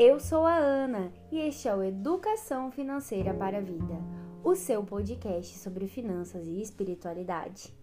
[0.00, 4.00] Eu sou a Ana e este é o Educação Financeira para a Vida,
[4.44, 7.74] o seu podcast sobre finanças e espiritualidade.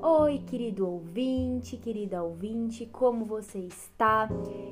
[0.00, 4.30] Oi, querido ouvinte, querida ouvinte, como você está?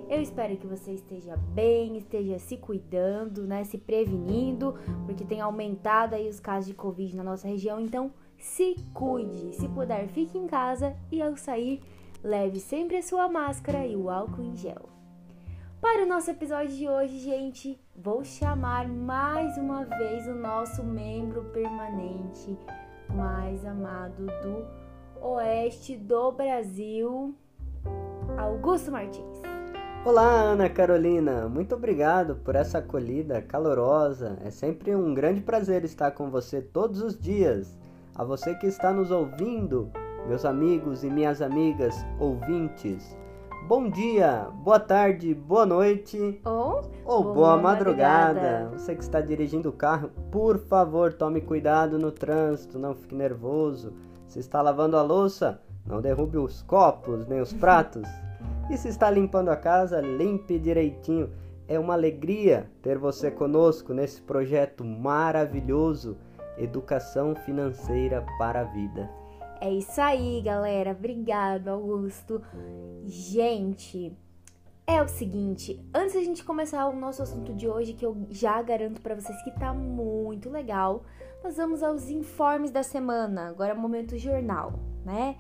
[0.09, 4.75] Eu espero que você esteja bem, esteja se cuidando, né, se prevenindo,
[5.05, 9.55] porque tem aumentado aí os casos de Covid na nossa região, então se cuide.
[9.55, 11.83] Se puder, fique em casa e ao sair,
[12.25, 14.96] leve sempre a sua máscara e o álcool em gel.
[15.81, 21.45] Para o nosso episódio de hoje, gente, vou chamar mais uma vez o nosso membro
[21.53, 22.59] permanente
[23.15, 24.67] mais amado do
[25.21, 27.35] oeste do Brasil,
[28.39, 29.43] Augusto Martins.
[30.05, 31.47] Olá, Ana Carolina.
[31.47, 34.39] Muito obrigado por essa acolhida calorosa.
[34.45, 37.79] É sempre um grande prazer estar com você todos os dias.
[38.15, 39.91] A você que está nos ouvindo,
[40.27, 43.17] meus amigos e minhas amigas ouvintes.
[43.67, 48.41] Bom dia, boa tarde, boa noite ou, ou boa, boa madrugada.
[48.41, 48.79] madrugada.
[48.79, 53.93] Você que está dirigindo o carro, por favor, tome cuidado no trânsito, não fique nervoso.
[54.29, 58.09] Se está lavando a louça, não derrube os copos nem os pratos.
[58.71, 61.29] e se está limpando a casa, limpe direitinho.
[61.67, 66.17] É uma alegria ter você conosco nesse projeto maravilhoso
[66.57, 69.11] Educação Financeira para a Vida.
[69.61, 70.93] É isso aí, galera.
[70.93, 72.43] Obrigado, Augusto.
[73.05, 74.17] Gente,
[74.87, 78.63] é o seguinte, antes da gente começar o nosso assunto de hoje, que eu já
[78.63, 81.03] garanto para vocês que tá muito legal,
[81.43, 83.49] nós vamos aos informes da semana.
[83.49, 85.37] Agora é o momento jornal, né?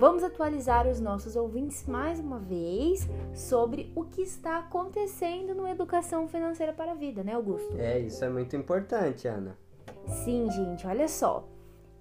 [0.00, 6.28] Vamos atualizar os nossos ouvintes mais uma vez sobre o que está acontecendo no Educação
[6.28, 7.74] Financeira para a Vida, né, Augusto?
[7.76, 9.58] É, isso é muito importante, Ana.
[10.06, 11.48] Sim, gente, olha só.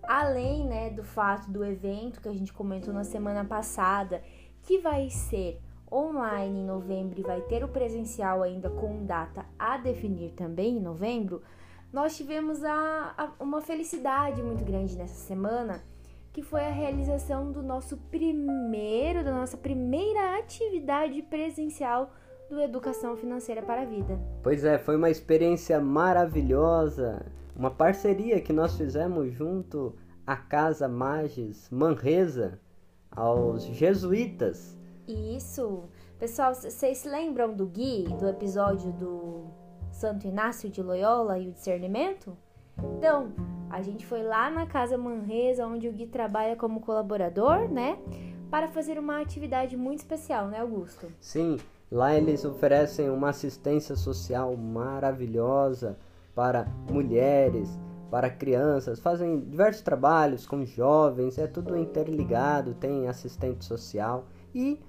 [0.07, 4.23] Além né, do fato do evento que a gente comentou na semana passada,
[4.63, 5.59] que vai ser
[5.91, 10.81] online em novembro e vai ter o presencial ainda com data a definir também em
[10.81, 11.41] novembro,
[11.91, 15.81] nós tivemos a, a, uma felicidade muito grande nessa semana,
[16.33, 22.11] que foi a realização do nosso primeiro, da nossa primeira atividade presencial
[22.49, 24.19] do Educação Financeira para a Vida.
[24.43, 27.25] Pois é, foi uma experiência maravilhosa
[27.57, 29.95] uma parceria que nós fizemos junto
[30.27, 32.59] à Casa Magis Manresa,
[33.09, 34.77] aos jesuítas.
[35.07, 35.85] Isso.
[36.19, 39.45] Pessoal, vocês se lembram do Gui, do episódio do
[39.91, 42.37] Santo Inácio de Loyola e o discernimento?
[42.95, 43.31] Então,
[43.71, 47.97] a gente foi lá na Casa Manresa, onde o Gui trabalha como colaborador, né?
[48.51, 51.07] Para fazer uma atividade muito especial, né, Augusto?
[51.19, 51.57] Sim,
[51.91, 55.97] lá eles oferecem uma assistência social maravilhosa
[56.37, 57.79] para mulheres,
[58.11, 64.79] para crianças, fazem diversos trabalhos com jovens, é tudo interligado, tem assistente social e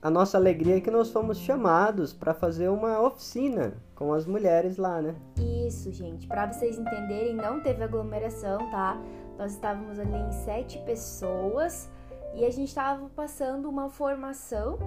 [0.00, 4.78] a nossa alegria é que nós fomos chamados para fazer uma oficina com as mulheres
[4.78, 5.14] lá, né?
[5.36, 6.26] Isso, gente.
[6.26, 8.98] Para vocês entenderem, não teve aglomeração, tá?
[9.38, 11.90] Nós estávamos ali em sete pessoas
[12.34, 14.78] e a gente estava passando uma formação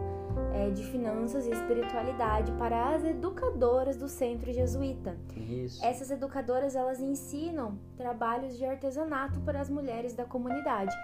[0.54, 5.18] é, de finanças e espiritualidade para as educadoras do centro jesuíta.
[5.36, 5.84] Isso.
[5.84, 10.96] Essas educadoras elas ensinam trabalhos de artesanato para as mulheres da comunidade.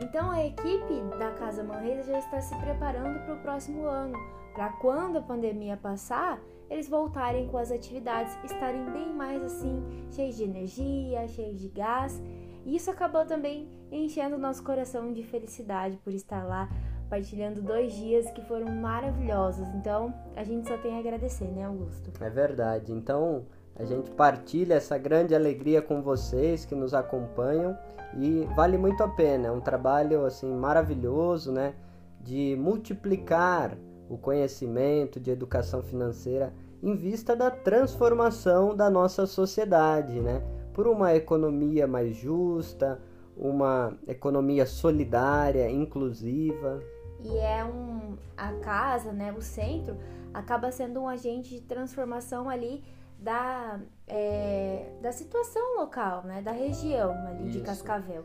[0.00, 4.16] Então a equipe da Casa Manresa já está se preparando para o próximo ano,
[4.54, 6.40] para quando a pandemia passar,
[6.70, 12.22] eles voltarem com as atividades, estarem bem mais assim, cheios de energia, cheios de gás.
[12.64, 16.68] E isso acabou também enchendo o nosso coração de felicidade por estar lá
[17.10, 19.68] partilhando dois dias que foram maravilhosos.
[19.74, 22.12] Então, a gente só tem a agradecer, né, Augusto?
[22.20, 22.92] É verdade.
[22.92, 23.44] Então,
[23.74, 27.76] a gente partilha essa grande alegria com vocês que nos acompanham
[28.16, 29.48] e vale muito a pena.
[29.48, 31.74] É um trabalho assim maravilhoso, né,
[32.20, 33.76] de multiplicar
[34.08, 40.42] o conhecimento de educação financeira em vista da transformação da nossa sociedade, né?
[40.72, 43.00] Por uma economia mais justa,
[43.36, 46.82] uma economia solidária, inclusiva
[47.24, 49.96] e é um a casa, né, o centro
[50.32, 52.82] acaba sendo um agente de transformação ali
[53.18, 57.58] da, é, da situação local, né, da região ali Isso.
[57.58, 58.24] de Cascavel.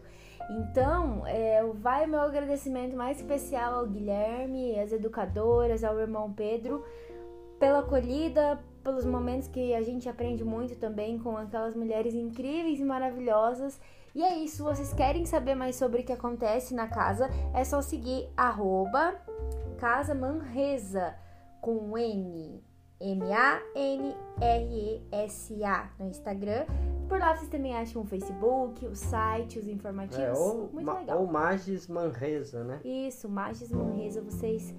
[0.49, 6.85] Então, é, vai o meu agradecimento mais especial ao Guilherme, às educadoras, ao irmão Pedro,
[7.59, 12.85] pela acolhida, pelos momentos que a gente aprende muito também com aquelas mulheres incríveis e
[12.85, 13.79] maravilhosas
[14.15, 17.81] e é isso, vocês querem saber mais sobre o que acontece na casa, é só
[17.81, 19.13] seguir arroba
[19.77, 21.13] Casa Manresa
[21.59, 22.63] com N.
[22.97, 24.15] M-A-N-R-E-S-A
[25.99, 26.65] no Instagram.
[27.09, 30.23] Por lá vocês também acham o Facebook, o site, os informativos.
[30.23, 31.19] É, ou, Muito legal.
[31.19, 32.79] Ou Magis Manresa, né?
[32.85, 34.73] Isso, Magis Manresa vocês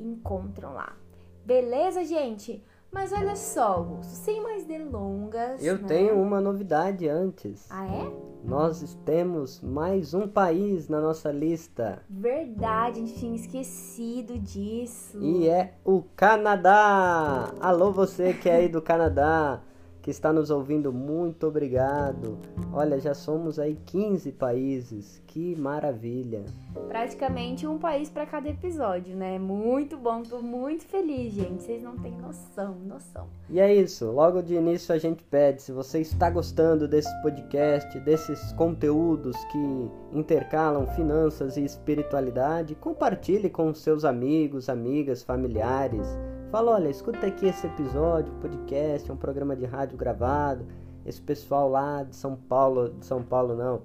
[0.00, 0.96] encontram lá.
[1.44, 2.64] Beleza, gente?
[2.90, 5.62] Mas olha só, Augusto, sem mais delongas.
[5.62, 5.84] Eu né?
[5.86, 7.66] tenho uma novidade antes.
[7.70, 8.10] Ah, é?
[8.42, 12.02] Nós temos mais um país na nossa lista.
[12.08, 15.20] Verdade, a gente tinha esquecido disso.
[15.20, 17.52] E é o Canadá!
[17.60, 19.60] Alô, você que é aí do Canadá,
[20.08, 22.38] que está nos ouvindo, muito obrigado.
[22.72, 25.22] Olha, já somos aí 15 países.
[25.26, 26.46] Que maravilha!
[26.88, 29.38] Praticamente um país para cada episódio, né?
[29.38, 31.62] Muito bom, tô muito feliz, gente.
[31.62, 33.28] Vocês não têm noção, noção.
[33.50, 38.00] E é isso, logo de início a gente pede, se você está gostando desse podcast,
[38.00, 46.08] desses conteúdos que intercalam finanças e espiritualidade, compartilhe com seus amigos, amigas, familiares.
[46.50, 50.64] Fala, olha, escuta aqui esse episódio, podcast, é um programa de rádio gravado.
[51.04, 53.82] Esse pessoal lá de São Paulo, de São Paulo não,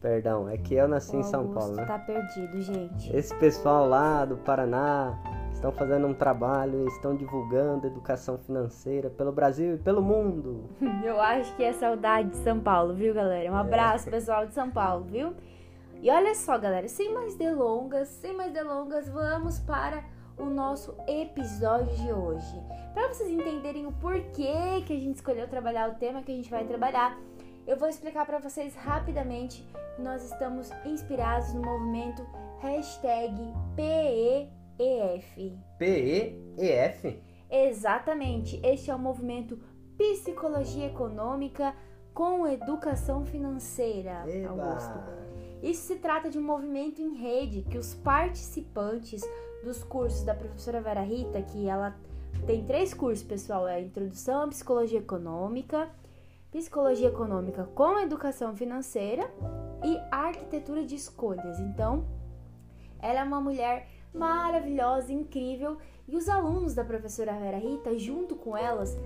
[0.00, 1.84] perdão, é que eu nasci O em São Paulo, né?
[1.84, 3.14] tá perdido, gente.
[3.14, 5.18] Esse pessoal lá do Paraná
[5.52, 10.70] estão fazendo um trabalho estão divulgando educação financeira pelo Brasil e pelo mundo.
[11.04, 13.50] Eu acho que é saudade de São Paulo, viu, galera?
[13.50, 15.34] Um abraço, pessoal de São Paulo, viu?
[16.00, 21.94] E olha só, galera, sem mais delongas, sem mais delongas, vamos para o nosso episódio
[21.96, 22.62] de hoje.
[22.92, 26.50] Para vocês entenderem o porquê que a gente escolheu trabalhar o tema que a gente
[26.50, 27.18] vai trabalhar,
[27.66, 29.66] eu vou explicar para vocês rapidamente
[29.96, 32.26] que nós estamos inspirados no movimento
[32.60, 33.34] hashtag
[33.76, 35.56] PEEF.
[35.78, 37.22] P-E-E-F?
[37.50, 39.58] Exatamente, este é o movimento
[39.96, 41.74] Psicologia Econômica
[42.12, 44.98] com Educação Financeira, Augusto.
[44.98, 45.24] Eba!
[45.62, 49.22] Isso se trata de um movimento em rede que os participantes
[49.64, 51.96] dos cursos da professora Vera Rita, que ela
[52.46, 55.88] tem três cursos, pessoal, é a Introdução à Psicologia Econômica,
[56.52, 59.28] Psicologia Econômica com Educação Financeira
[59.82, 61.58] e Arquitetura de Escolhas.
[61.58, 62.04] Então,
[63.00, 68.56] ela é uma mulher maravilhosa, incrível, e os alunos da professora Vera Rita, junto com
[68.56, 68.96] elas,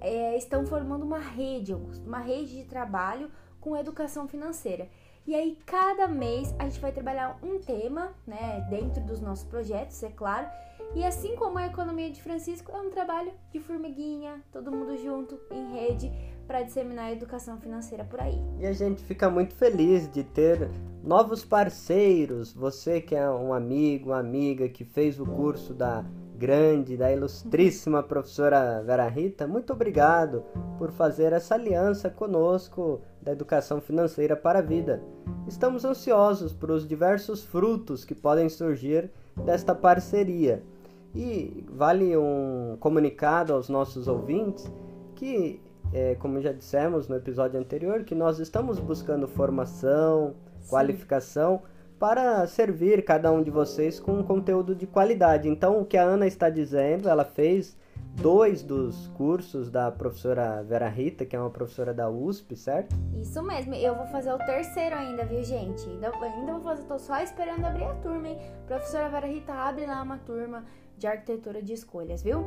[0.00, 3.30] é, estão formando uma rede, uma rede de trabalho
[3.60, 4.88] com educação financeira.
[5.28, 10.02] E aí, cada mês a gente vai trabalhar um tema, né, dentro dos nossos projetos,
[10.02, 10.46] é claro.
[10.94, 15.38] E assim como a economia de Francisco, é um trabalho de formiguinha, todo mundo junto,
[15.50, 16.10] em rede,
[16.46, 18.42] para disseminar a educação financeira por aí.
[18.58, 20.70] E a gente fica muito feliz de ter
[21.04, 22.54] novos parceiros.
[22.54, 26.06] Você que é um amigo, uma amiga que fez o curso da
[26.38, 30.44] grande, da ilustríssima professora Vera Rita, muito obrigado
[30.78, 35.02] por fazer essa aliança conosco da educação financeira para a vida.
[35.46, 39.10] Estamos ansiosos por os diversos frutos que podem surgir
[39.44, 40.62] desta parceria.
[41.14, 44.70] E vale um comunicado aos nossos ouvintes
[45.14, 45.60] que,
[45.92, 50.34] é, como já dissemos no episódio anterior, que nós estamos buscando formação,
[50.66, 51.60] qualificação
[51.98, 55.48] para servir cada um de vocês com um conteúdo de qualidade.
[55.48, 57.76] Então, o que a Ana está dizendo, ela fez
[58.20, 62.94] dois dos cursos da professora Vera Rita, que é uma professora da USP, certo?
[63.14, 65.88] Isso mesmo, eu vou fazer o terceiro ainda, viu, gente?
[65.88, 68.38] Ainda, ainda vou fazer, tô só esperando abrir a turma, hein?
[68.66, 70.64] Professora Vera Rita, abre lá uma turma
[70.96, 72.44] de arquitetura de escolhas, viu?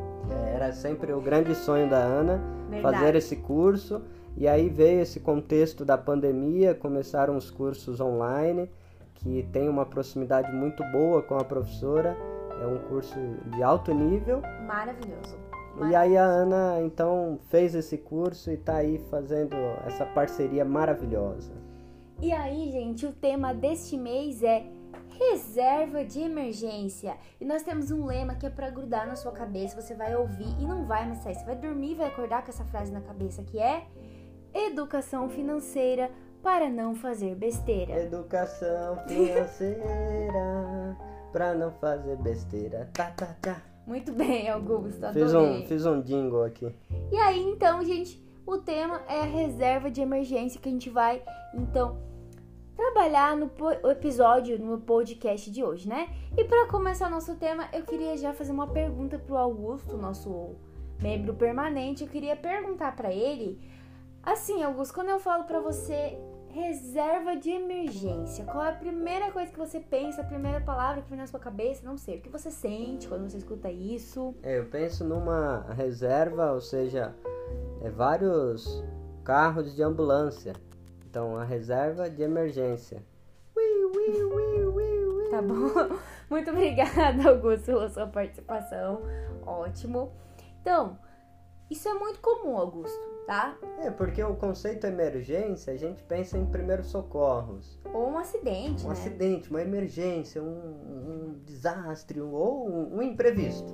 [0.54, 2.96] Era sempre o grande sonho da Ana Verdade.
[2.96, 4.02] fazer esse curso.
[4.36, 8.70] E aí veio esse contexto da pandemia, começaram os cursos online,
[9.16, 12.18] que tem uma proximidade muito boa com a professora.
[12.62, 13.18] É um curso
[13.56, 14.42] de alto nível.
[14.68, 15.41] Maravilhoso.
[15.90, 21.52] E aí a Ana então fez esse curso e tá aí fazendo essa parceria maravilhosa.
[22.22, 24.66] E aí, gente, o tema deste mês é
[25.18, 27.16] reserva de emergência.
[27.40, 30.56] E nós temos um lema que é para grudar na sua cabeça, você vai ouvir
[30.60, 31.36] e não vai mais sair.
[31.36, 33.88] Você vai dormir e vai acordar com essa frase na cabeça que é
[34.54, 36.12] educação financeira
[36.44, 37.94] para não fazer besteira.
[37.94, 40.98] Educação financeira
[41.32, 42.90] pra não fazer besteira.
[42.94, 43.71] Tá, tá, tá.
[43.92, 46.74] Muito bem, Augusto, Fiz um, fiz um jingle aqui.
[47.12, 51.22] E aí, então, gente, o tema é a reserva de emergência que a gente vai,
[51.54, 51.98] então,
[52.74, 53.52] trabalhar no
[53.92, 56.08] episódio, no podcast de hoje, né?
[56.38, 60.56] E para começar nosso tema, eu queria já fazer uma pergunta pro Augusto, nosso
[61.02, 62.06] membro permanente.
[62.06, 63.60] Eu queria perguntar para ele,
[64.24, 66.18] assim, Augusto, quando eu falo para você
[66.52, 71.10] reserva de emergência, qual é a primeira coisa que você pensa, a primeira palavra que
[71.10, 71.86] vem na sua cabeça?
[71.86, 74.36] Não sei, o que você sente quando você escuta isso?
[74.44, 77.16] É, eu penso numa reserva, ou seja,
[77.82, 78.84] é, vários
[79.24, 80.54] carros de ambulância.
[81.10, 83.04] Então, a reserva de emergência.
[83.56, 85.30] Ui, ui, ui, ui, ui.
[85.30, 85.98] Tá bom?
[86.30, 89.02] Muito obrigada, Augusto, pela sua participação.
[89.46, 90.12] Ótimo.
[90.62, 90.98] Então,
[91.72, 93.58] isso é muito comum, Augusto, tá?
[93.80, 97.80] É, porque o conceito emergência, a gente pensa em primeiros socorros.
[97.94, 98.94] Ou um acidente, Um né?
[98.94, 103.74] acidente, uma emergência, um, um desastre ou um, um imprevisto.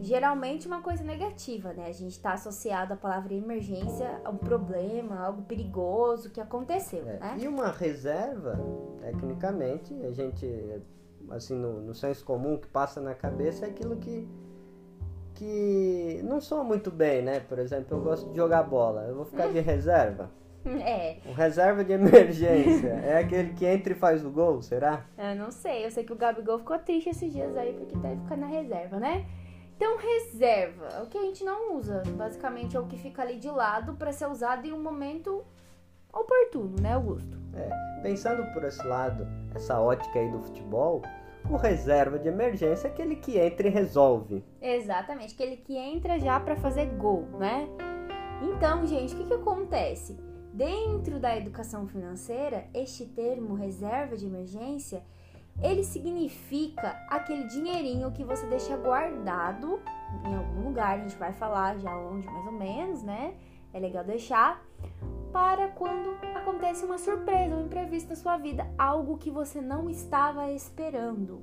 [0.00, 1.86] geralmente uma coisa negativa, né?
[1.88, 7.18] A gente está associado à palavra emergência a um problema, algo perigoso que aconteceu, É,
[7.18, 7.36] né?
[7.38, 8.58] E uma reserva,
[9.00, 10.46] tecnicamente, a gente,
[11.30, 14.28] assim, no, no senso comum que passa na cabeça é aquilo que,
[15.36, 17.40] que não soa muito bem, né?
[17.40, 20.30] Por exemplo, eu gosto de jogar bola, eu vou ficar de reserva.
[20.64, 25.04] É, Um reserva de emergência é aquele que entra e faz o gol, será?
[25.16, 25.84] eu não sei.
[25.86, 28.98] Eu sei que o Gabigol ficou triste esses dias aí porque deve ficar na reserva,
[28.98, 29.24] né?
[29.76, 32.02] Então, reserva é o que a gente não usa.
[32.16, 35.44] Basicamente é o que fica ali de lado para ser usado em um momento
[36.12, 37.38] oportuno, né, Augusto?
[37.54, 37.68] É,
[38.02, 41.02] pensando por esse lado, essa ótica aí do futebol,
[41.50, 44.44] o reserva de emergência é aquele que entra e resolve.
[44.60, 47.68] Exatamente, aquele que entra já para fazer gol, né?
[48.42, 50.18] Então, gente, o que, que acontece?
[50.52, 55.02] Dentro da educação financeira, este termo reserva de emergência,
[55.62, 59.80] ele significa aquele dinheirinho que você deixa guardado
[60.24, 63.34] em algum lugar, a gente vai falar já onde mais ou menos, né?
[63.72, 64.65] É legal deixar
[65.32, 70.50] para quando acontece uma surpresa, um imprevisto na sua vida, algo que você não estava
[70.52, 71.42] esperando.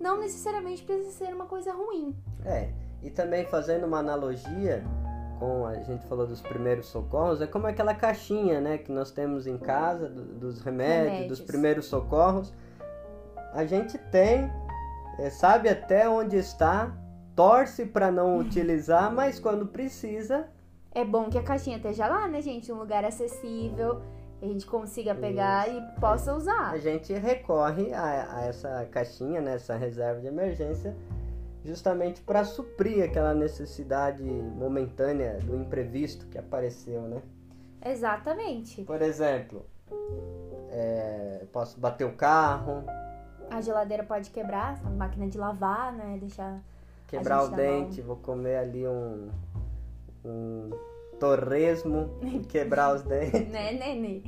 [0.00, 2.14] Não necessariamente precisa ser uma coisa ruim.
[2.44, 2.70] É,
[3.02, 4.84] e também fazendo uma analogia
[5.38, 9.44] com a gente falou dos primeiros socorros, é como aquela caixinha, né, que nós temos
[9.46, 11.28] em casa do- dos remédios, Remédios.
[11.38, 12.54] dos primeiros socorros.
[13.52, 14.48] A gente tem,
[15.18, 16.96] é, sabe até onde está,
[17.34, 20.48] torce para não utilizar, mas quando precisa,
[20.94, 22.70] É bom que a caixinha esteja lá, né, gente?
[22.70, 24.02] Um lugar acessível,
[24.38, 26.70] que a gente consiga pegar e possa usar.
[26.72, 30.94] a gente recorre a, a essa caixinha, né, essa reserva de emergência,
[31.64, 37.22] justamente para suprir aquela necessidade momentânea do imprevisto que apareceu, né?
[37.84, 38.82] Exatamente.
[38.82, 39.64] Por exemplo,
[40.70, 42.84] é, posso bater o carro,
[43.50, 46.16] A geladeira pode quebrar, a máquina de lavar, né?
[46.18, 46.60] Deixar.
[47.06, 49.30] quebrar o dente, vou comer ali um,
[50.24, 50.70] um
[51.18, 53.48] torresmo quebrar os dentes.
[53.50, 54.22] né, Nenê?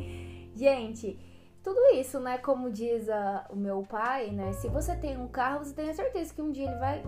[0.54, 1.18] Gente,
[1.62, 2.38] tudo isso, né?
[2.38, 4.52] Como diz a- o meu pai, né?
[4.52, 7.02] Se você tem um carro, você tem a certeza que um dia ele vai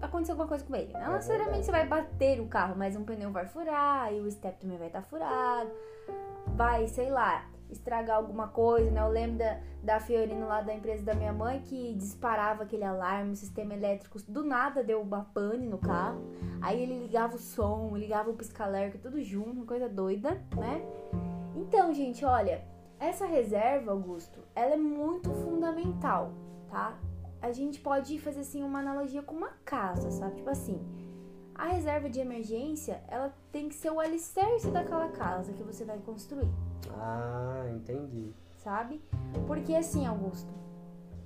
[0.00, 0.92] acontecer alguma coisa com ele.
[0.92, 4.30] Não É necessariamente você vai bater o carro, mas um pneu vai furar e o
[4.30, 5.70] step também vai estar furado.
[6.54, 9.00] Vai, sei lá, estragar alguma coisa, né?
[9.00, 13.32] Eu lembro da, da Fiorino lá da empresa da minha mãe que disparava aquele alarme,
[13.32, 16.20] o sistema elétrico, do nada deu uma pane no carro.
[16.60, 20.82] Aí ele ligava o som, ligava o pisca-alerta, tudo junto, coisa doida, né?
[21.54, 22.64] Então, gente, olha,
[22.98, 26.32] essa reserva, Augusto, ela é muito fundamental,
[26.68, 26.98] tá?
[27.40, 30.36] A gente pode fazer assim uma analogia com uma casa, sabe?
[30.36, 30.80] Tipo assim,
[31.58, 35.98] a reserva de emergência, ela tem que ser o alicerce daquela casa que você vai
[35.98, 36.48] construir,
[36.94, 38.32] Ah, entendi.
[38.56, 39.02] sabe?
[39.46, 40.52] Porque assim, Augusto,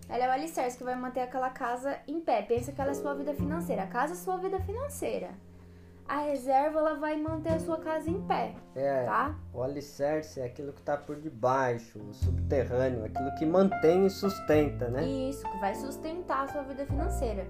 [0.08, 2.42] ela é o alicerce que vai manter aquela casa em pé.
[2.42, 3.84] Pensa que ela é sua vida financeira.
[3.84, 5.30] A casa é sua vida financeira.
[6.08, 9.34] A reserva, ela vai manter a sua casa em pé, É, tá?
[9.54, 14.88] o alicerce é aquilo que está por debaixo, o subterrâneo, aquilo que mantém e sustenta,
[14.88, 15.04] né?
[15.06, 17.46] Isso, que vai sustentar a sua vida financeira.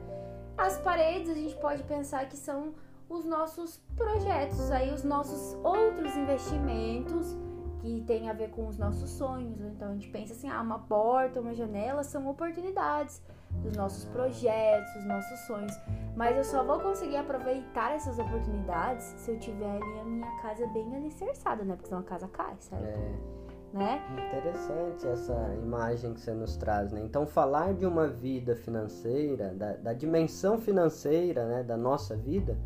[0.62, 2.72] As paredes a gente pode pensar que são
[3.08, 7.36] os nossos projetos, aí os nossos outros investimentos
[7.80, 9.60] que tem a ver com os nossos sonhos.
[9.60, 13.20] Então a gente pensa assim, ah, uma porta, uma janela são oportunidades
[13.60, 15.72] dos nossos projetos, dos nossos sonhos.
[16.14, 20.64] Mas eu só vou conseguir aproveitar essas oportunidades se eu tiver ali a minha casa
[20.68, 21.74] bem alicerçada, né?
[21.74, 22.84] Porque senão a casa cai, certo?
[22.84, 23.41] É
[23.72, 24.02] Né?
[24.12, 27.00] interessante essa imagem que você nos traz, né?
[27.02, 32.58] Então, falar de uma vida financeira, da, da dimensão financeira, né, da nossa vida,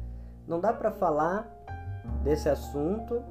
[0.49, 1.49] não dá para falar
[2.25, 3.23] desse assunto,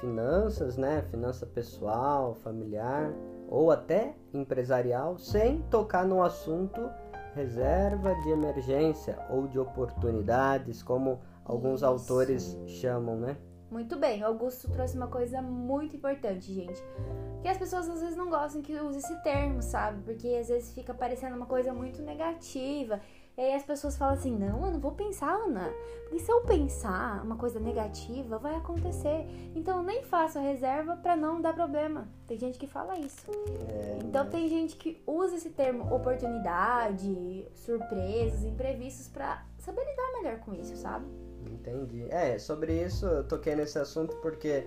[0.00, 3.12] finanças, né, finança pessoal, familiar
[3.48, 6.80] ou até empresarial, sem tocar no assunto
[7.34, 11.86] reserva de emergência ou de oportunidades, como alguns Isso.
[11.86, 13.36] autores chamam, né?
[13.70, 16.82] Muito bem, o Augusto trouxe uma coisa muito importante, gente.
[17.40, 20.02] Que as pessoas às vezes não gostam que use esse termo, sabe?
[20.02, 23.00] Porque às vezes fica parecendo uma coisa muito negativa.
[23.38, 25.72] E aí as pessoas falam assim: não, eu não vou pensar, Ana.
[26.02, 29.24] Porque se eu pensar uma coisa negativa, vai acontecer.
[29.54, 32.08] Então eu nem faço a reserva pra não dar problema.
[32.26, 33.30] Tem gente que fala isso.
[34.04, 40.52] Então tem gente que usa esse termo oportunidade, surpresas, imprevistos pra saber lidar melhor com
[40.52, 41.06] isso, sabe?
[41.46, 42.06] Entendi.
[42.10, 44.66] É, sobre isso eu toquei nesse assunto porque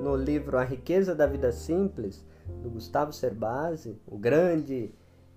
[0.00, 2.24] no livro A Riqueza da Vida Simples,
[2.62, 4.92] do Gustavo Cerbasi, o grande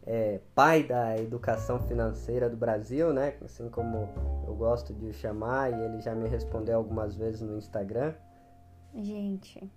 [0.06, 3.36] é, pai da educação financeira do Brasil, né?
[3.44, 4.10] Assim como
[4.48, 8.14] eu gosto de o chamar, e ele já me respondeu algumas vezes no Instagram.
[8.96, 9.70] Gente,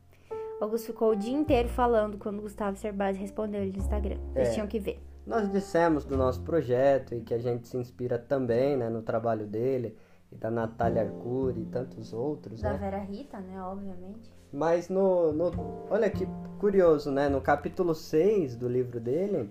[0.61, 4.19] o Augusto ficou o dia inteiro falando quando o Gustavo Cerbasi respondeu ele no Instagram.
[4.33, 4.53] Vocês É.
[4.53, 5.01] tinham que ver.
[5.27, 9.47] Nós dissemos do nosso projeto e que a gente se inspira também né, no trabalho
[9.47, 9.97] dele.
[10.33, 12.79] E da Natália Arcuri e tantos outros, Da né?
[12.79, 13.63] Vera Rita, né?
[13.63, 14.31] Obviamente.
[14.53, 15.51] Mas no, no.
[15.91, 16.27] Olha que
[16.59, 17.29] curioso, né?
[17.29, 19.51] No capítulo 6 do livro dele,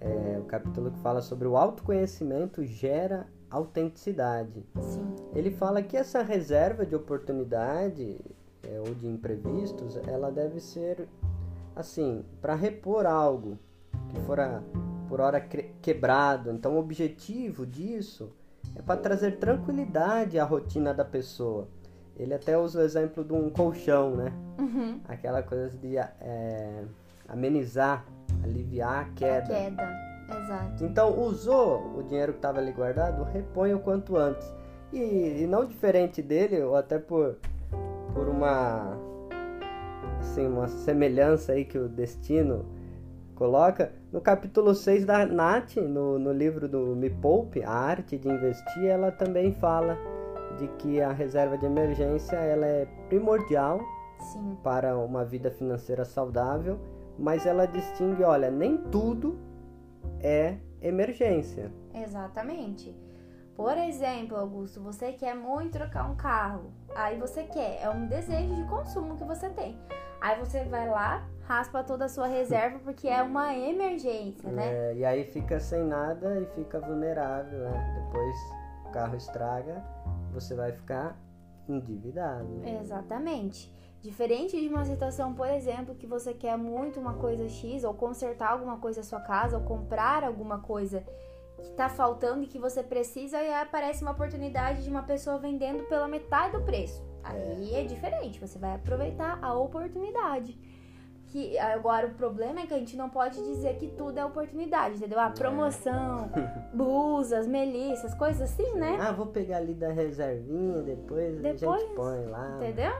[0.00, 4.64] é, o capítulo que fala sobre o autoconhecimento gera autenticidade.
[4.80, 5.16] Sim.
[5.34, 8.18] Ele fala que essa reserva de oportunidade
[8.62, 11.08] é, ou de imprevistos, ela deve ser
[11.74, 13.58] assim, para repor algo
[14.10, 14.62] que fora
[15.08, 16.52] por hora quebrado.
[16.52, 18.32] Então, o objetivo disso
[18.74, 21.68] é para trazer tranquilidade à rotina da pessoa.
[22.16, 24.32] Ele até usa o exemplo de um colchão, né?
[24.58, 25.00] Uhum.
[25.08, 26.84] Aquela coisa de é,
[27.26, 28.04] amenizar,
[28.44, 29.46] aliviar a queda.
[29.46, 30.10] Queda.
[30.28, 30.84] Exato.
[30.84, 34.46] Então, usou o dinheiro que estava ali guardado, repõe o quanto antes.
[34.92, 37.36] E, e não diferente dele, ou até por,
[38.12, 38.96] por uma,
[40.20, 42.66] assim, uma semelhança aí que o destino
[43.40, 48.28] coloca, no capítulo 6 da Nath, no, no livro do Me Poupe, A Arte de
[48.28, 49.96] Investir, ela também fala
[50.58, 53.80] de que a reserva de emergência ela é primordial
[54.18, 54.58] Sim.
[54.62, 56.78] para uma vida financeira saudável,
[57.18, 59.38] mas ela distingue, olha, nem tudo
[60.20, 61.72] é emergência.
[61.94, 62.94] Exatamente.
[63.56, 66.72] Por exemplo, Augusto, você quer muito trocar um carro.
[66.94, 69.78] Aí você quer, é um desejo de consumo que você tem.
[70.20, 74.68] Aí você vai lá, raspa toda a sua reserva porque é uma emergência, né?
[74.72, 78.04] É, e aí fica sem nada e fica vulnerável, né?
[78.04, 78.36] Depois
[78.86, 79.84] o carro estraga,
[80.32, 81.18] você vai ficar
[81.68, 82.44] endividado.
[82.44, 82.78] né?
[82.80, 83.74] Exatamente.
[84.00, 88.52] Diferente de uma situação, por exemplo, que você quer muito uma coisa X, ou consertar
[88.52, 91.04] alguma coisa na sua casa, ou comprar alguma coisa
[91.60, 95.36] que tá faltando e que você precisa, e aí aparece uma oportunidade de uma pessoa
[95.36, 97.04] vendendo pela metade do preço.
[97.22, 100.56] Aí é, diferente, você vai aproveitar a oportunidade.
[101.30, 104.96] Que agora o problema é que a gente não pode dizer que tudo é oportunidade,
[104.96, 105.20] entendeu?
[105.20, 106.28] A promoção,
[106.74, 108.98] blusas, melissas, coisas assim, né?
[109.00, 112.56] Ah, vou pegar ali da reservinha, depois, a Depois, gente põe lá.
[112.56, 112.92] Entendeu?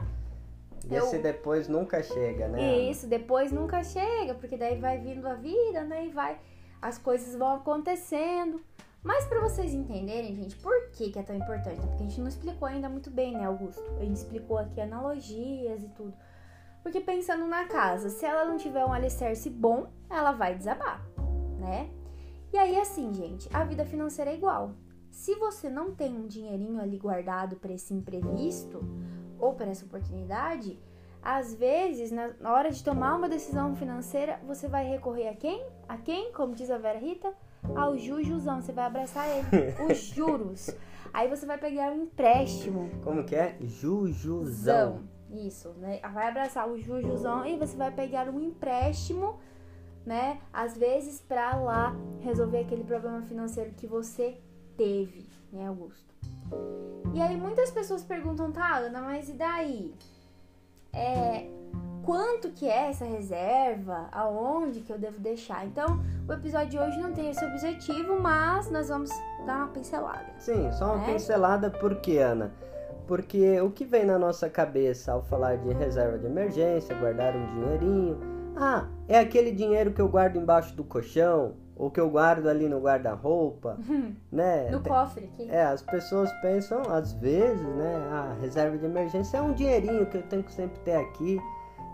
[0.89, 2.79] E esse Eu- depois nunca chega, né?
[2.91, 6.07] Isso, depois nunca chega, porque daí vai vindo a vida, né?
[6.07, 6.39] E vai,
[6.81, 8.61] as coisas vão acontecendo.
[9.03, 11.81] Mas pra vocês entenderem, gente, por que, que é tão importante?
[11.81, 11.87] né?
[11.87, 13.83] Porque a gente não explicou ainda muito bem, né, Augusto?
[13.99, 16.13] A gente explicou aqui analogias e tudo.
[16.83, 21.05] Porque pensando na casa, se ela não tiver um alicerce bom, ela vai desabar,
[21.59, 21.91] né?
[22.53, 24.73] E aí, assim, gente, a vida financeira é igual.
[25.11, 28.83] Se você não tem um dinheirinho ali guardado para esse imprevisto
[29.39, 30.79] ou para essa oportunidade,
[31.23, 35.63] às vezes, na hora de tomar uma decisão financeira, você vai recorrer a quem?
[35.87, 36.33] A quem?
[36.33, 37.33] Como diz a Vera Rita?
[37.77, 38.63] Ao jujuzão.
[38.63, 39.47] Você vai abraçar ele.
[39.85, 40.71] Os juros.
[41.13, 42.91] Aí você vai pegar um empréstimo.
[43.05, 43.57] Como que é?
[43.61, 45.03] Jujuzão.
[45.33, 46.01] Isso, né?
[46.13, 49.39] Vai abraçar o jujuzão e você vai pegar um empréstimo,
[50.05, 50.41] né?
[50.53, 54.37] Às vezes pra lá resolver aquele problema financeiro que você
[54.77, 56.13] teve, né, Augusto?
[57.15, 59.95] E aí muitas pessoas perguntam, tá, Ana, mas e daí?
[60.93, 61.47] É,
[62.05, 64.09] quanto que é essa reserva?
[64.11, 65.65] Aonde que eu devo deixar?
[65.67, 69.11] Então, o episódio de hoje não tem esse objetivo, mas nós vamos
[69.47, 70.27] dar uma pincelada.
[70.39, 71.13] Sim, só uma É?
[71.13, 72.53] pincelada, por quê, Ana?
[73.11, 77.45] Porque o que vem na nossa cabeça ao falar de reserva de emergência, guardar um
[77.45, 78.21] dinheirinho,
[78.57, 82.69] ah, é aquele dinheiro que eu guardo embaixo do colchão, ou que eu guardo ali
[82.69, 83.77] no guarda-roupa,
[84.31, 84.71] né?
[84.71, 85.51] No cofre aqui.
[85.51, 90.19] É, as pessoas pensam, às vezes, né, a reserva de emergência é um dinheirinho que
[90.19, 91.41] eu tenho que sempre ter aqui.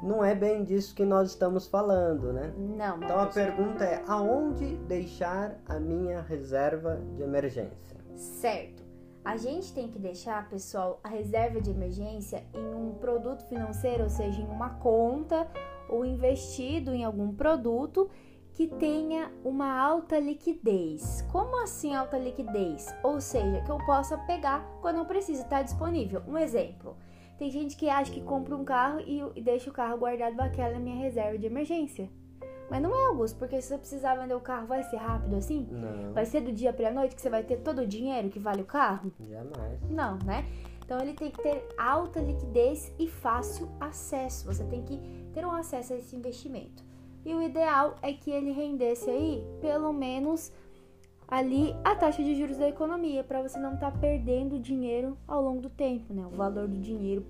[0.03, 2.53] Não é bem disso que nós estamos falando, né?
[2.59, 7.97] Não, Então a pergunta é: aonde deixar a minha reserva de emergência?
[8.15, 8.86] Certo.
[9.27, 14.09] A gente tem que deixar, pessoal, a reserva de emergência em um produto financeiro, ou
[14.09, 15.51] seja, em uma conta
[15.89, 18.09] ou investido em algum produto
[18.53, 21.23] que tenha uma alta liquidez.
[21.33, 22.87] Como assim alta liquidez?
[23.03, 26.23] Ou seja, que eu possa pegar quando eu preciso, está disponível.
[26.29, 26.97] Um exemplo.
[27.37, 31.03] Tem gente que acha que compra um carro e, deixa o carro guardado naquela minha
[31.03, 32.09] reserva de emergência.
[32.71, 35.67] Mas não é, Augusto, porque se você precisar vender o carro, vai ser rápido assim?
[35.71, 38.39] Não, Vai ser do dia pra noite que você vai ter todo o dinheiro que
[38.39, 39.13] vale o carro?
[39.21, 39.81] jamais.
[39.91, 40.45] Não, né?
[40.85, 44.47] Então ele tem que ter alta liquidez e fácil acesso.
[44.47, 44.99] Você tem que
[45.33, 46.85] ter um acesso a esse investimento.
[47.25, 50.53] E o ideal é que ele rendesse aí pelo menos
[51.27, 55.61] ali a taxa de juros da economia, para você não estar perdendo dinheiro ao longo
[55.61, 56.25] do tempo, né?
[56.25, 57.27] O valor do dinheiro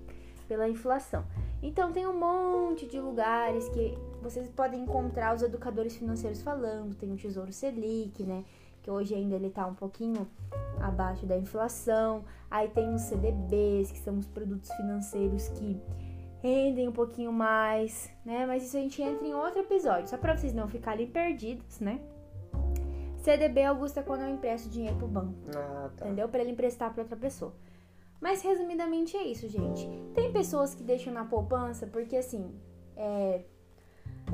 [0.47, 1.25] pela inflação.
[1.63, 7.11] Então tem um monte de lugares que vocês podem encontrar os educadores financeiros falando, tem
[7.11, 8.43] o Tesouro Selic, né?
[8.81, 10.27] Que hoje ainda ele tá um pouquinho
[10.79, 12.23] abaixo da inflação.
[12.49, 15.81] Aí tem os CDBs, que são os produtos financeiros que
[16.41, 18.45] rendem um pouquinho mais, né?
[18.45, 21.99] Mas isso a gente entra em outro episódio, só para vocês não ficarem perdidos, né?
[23.17, 26.05] CDB, Augusto, é quando eu empresto dinheiro pro banco, Ah, tá.
[26.05, 26.29] entendeu?
[26.29, 27.53] Para ele emprestar para outra pessoa.
[28.21, 29.87] Mas resumidamente é isso, gente.
[30.15, 32.55] Tem pessoas que deixam na poupança porque assim,
[32.95, 33.41] é,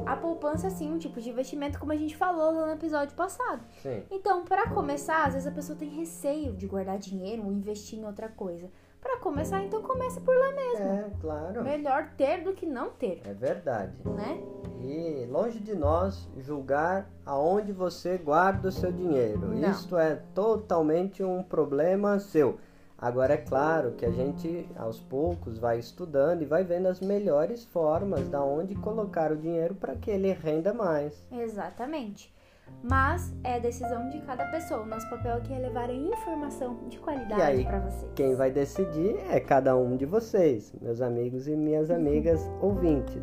[0.06, 3.63] a poupança, assim, um tipo de investimento, como a gente falou no episódio passado.
[3.82, 4.03] Sim.
[4.10, 8.06] Então, para começar, às vezes a pessoa tem receio de guardar dinheiro ou investir em
[8.06, 8.69] outra coisa.
[8.99, 10.86] Para começar, então começa por lá mesmo.
[10.86, 11.62] É, claro.
[11.63, 13.91] Melhor ter do que não ter, É verdade.
[14.06, 14.41] né?
[14.82, 19.39] E longe de nós julgar aonde você guarda o seu dinheiro.
[19.47, 19.69] Não.
[19.71, 22.58] Isto é totalmente um problema seu.
[23.04, 27.66] Agora é claro que a gente aos poucos vai estudando e vai vendo as melhores
[27.66, 31.22] formas da onde colocar o dinheiro para que ele renda mais.
[31.30, 32.34] Exatamente.
[32.82, 34.84] Mas é decisão de cada pessoa.
[34.84, 38.12] O nosso papel aqui é levar a informação de qualidade para vocês.
[38.16, 43.22] Quem vai decidir é cada um de vocês, meus amigos e minhas amigas ouvintes.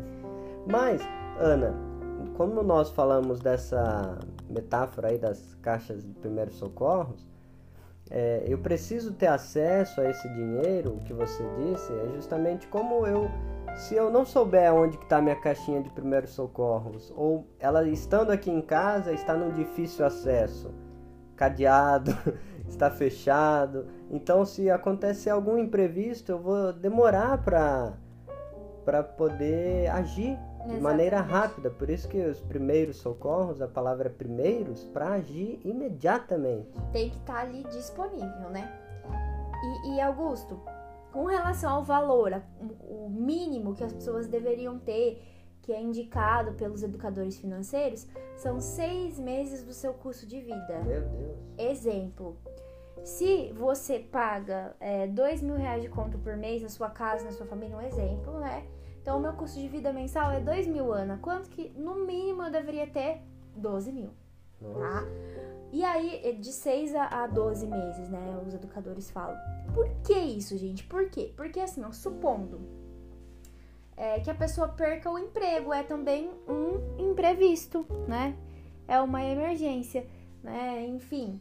[0.67, 1.01] Mas,
[1.39, 1.73] Ana,
[2.37, 7.30] como nós falamos dessa metáfora aí das caixas de primeiros socorros,
[8.11, 13.07] é, eu preciso ter acesso a esse dinheiro, o que você disse, é justamente como
[13.07, 13.31] eu,
[13.77, 18.51] se eu não souber onde está minha caixinha de primeiros socorros, ou ela estando aqui
[18.51, 20.73] em casa está num difícil acesso,
[21.37, 22.11] cadeado,
[22.67, 27.93] está fechado, então se acontecer algum imprevisto, eu vou demorar para
[28.83, 31.41] para poder agir de maneira Exatamente.
[31.47, 31.69] rápida.
[31.69, 36.69] Por isso que os primeiros socorros, a palavra é primeiros, para agir imediatamente.
[36.91, 38.71] Tem que estar ali disponível, né?
[39.85, 40.59] E, e, Augusto,
[41.11, 42.41] com relação ao valor, a-
[42.89, 45.21] o mínimo que as pessoas deveriam ter,
[45.61, 50.81] que é indicado pelos educadores financeiros, são seis meses do seu custo de vida.
[50.83, 51.37] Meu Deus.
[51.57, 52.35] Exemplo,
[53.03, 57.31] se você paga é, dois mil reais de conta por mês na sua casa, na
[57.31, 58.65] sua família, um exemplo, né?
[59.01, 61.17] Então, o meu custo de vida mensal é dois mil, Ana.
[61.21, 63.21] Quanto que, no mínimo, eu deveria ter?
[63.55, 64.11] 12 mil,
[64.61, 65.03] tá?
[65.71, 68.41] E aí, é de 6 a a 12 meses, né?
[68.45, 69.37] Os educadores falam.
[69.73, 70.83] Por que isso, gente?
[70.83, 71.33] Por quê?
[71.35, 72.61] Porque, assim, ó, supondo
[74.01, 78.35] é, que a pessoa perca o emprego, é também um imprevisto, né?
[78.87, 80.07] É uma emergência,
[80.43, 80.85] né?
[80.87, 81.39] Enfim,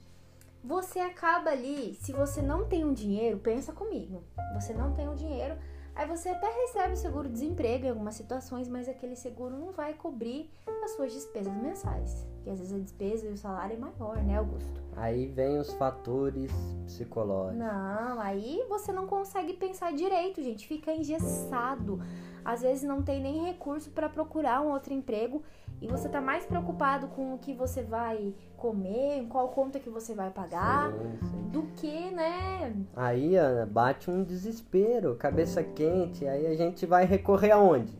[0.63, 5.15] você acaba ali, se você não tem um dinheiro, pensa comigo, você não tem um
[5.15, 5.57] dinheiro,
[5.95, 10.51] aí você até recebe o seguro-desemprego em algumas situações, mas aquele seguro não vai cobrir
[10.85, 14.39] as suas despesas mensais, porque às vezes a despesa e o salário é maior, né,
[14.39, 14.81] Augusto?
[14.97, 16.51] Aí vem os fatores
[16.87, 17.59] psicológicos.
[17.59, 22.01] Não, aí você não consegue pensar direito, gente, fica engessado.
[22.45, 25.43] Às vezes não tem nem recurso para procurar um outro emprego
[25.81, 30.15] e você tá mais preocupado com o que você vai comer, qual conta que você
[30.15, 31.49] vai pagar, Sim, sim.
[31.51, 32.75] do que, né?
[32.95, 37.99] Aí, Ana, bate um desespero, cabeça quente, aí a gente vai recorrer aonde?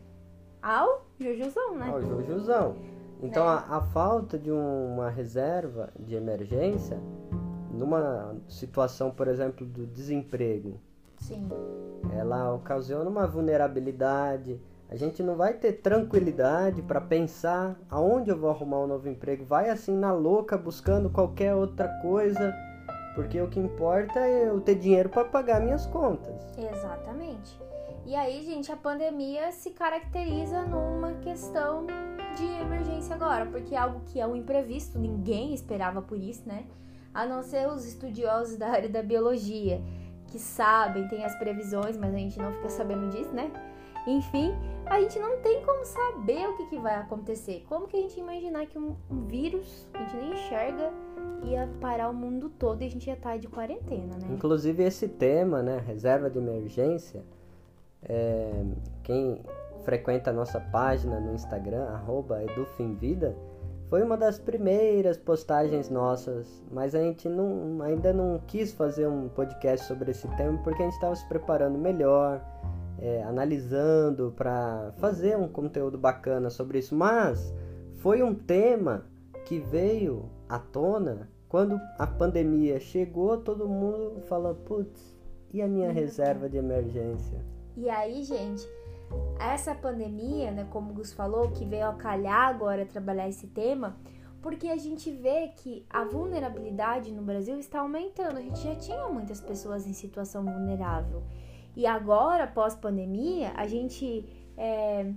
[0.61, 1.89] Ao Jujuzão, né?
[1.89, 2.75] Ao Jujuzão.
[3.23, 3.47] Então, É.
[3.47, 6.99] a, a falta de um- uma reserva de emergência,
[7.71, 10.79] numa situação, por exemplo, do desemprego,
[11.17, 11.47] Sim.
[12.15, 14.59] ela ocasiona uma vulnerabilidade.
[14.91, 19.45] A gente não vai ter tranquilidade para pensar aonde eu vou arrumar um novo emprego.
[19.45, 22.53] Vai assim na louca buscando qualquer outra coisa,
[23.15, 26.35] porque o que importa é eu ter dinheiro para pagar minhas contas.
[26.57, 27.57] Exatamente.
[28.05, 31.87] E aí, gente, a pandemia se caracteriza numa questão
[32.35, 36.65] de emergência agora, porque é algo que é um imprevisto, ninguém esperava por isso, né?
[37.13, 39.81] A não ser os estudiosos da área da biologia,
[40.27, 43.49] que sabem, tem as previsões, mas a gente não fica sabendo disso, né?
[44.07, 44.51] Enfim,
[44.91, 47.63] a gente não tem como saber o que, que vai acontecer.
[47.69, 50.91] Como que a gente imaginar que um, um vírus que a gente nem enxerga
[51.45, 54.27] ia parar o mundo todo e a gente ia estar de quarentena, né?
[54.29, 57.23] Inclusive esse tema, né, reserva de emergência,
[58.03, 58.65] é,
[59.01, 59.41] quem
[59.85, 63.33] frequenta a nossa página no Instagram, arroba edufimvida,
[63.89, 69.29] foi uma das primeiras postagens nossas, mas a gente não, ainda não quis fazer um
[69.29, 72.41] podcast sobre esse tema porque a gente estava se preparando melhor,
[73.01, 76.95] é, analisando para fazer um conteúdo bacana sobre isso.
[76.95, 77.53] Mas
[77.95, 79.05] foi um tema
[79.45, 85.19] que veio à tona quando a pandemia chegou, todo mundo falou, putz,
[85.53, 85.93] e a minha Uhum.
[85.93, 87.43] reserva de emergência?
[87.75, 88.65] E aí, gente,
[89.37, 93.97] essa pandemia, né, como o Gus falou, que veio a calhar agora trabalhar esse tema,
[94.41, 98.37] porque a gente vê que a vulnerabilidade no Brasil está aumentando.
[98.37, 101.21] A gente já tinha muitas pessoas em situação vulnerável.
[101.75, 104.25] E agora, pós-pandemia, a gente
[104.57, 105.13] é,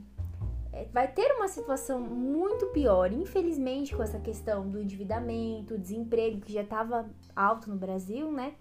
[0.73, 6.53] é, vai ter uma situação muito pior, infelizmente, com essa questão do endividamento, desemprego, que
[6.53, 8.55] já estava alto no Brasil, né?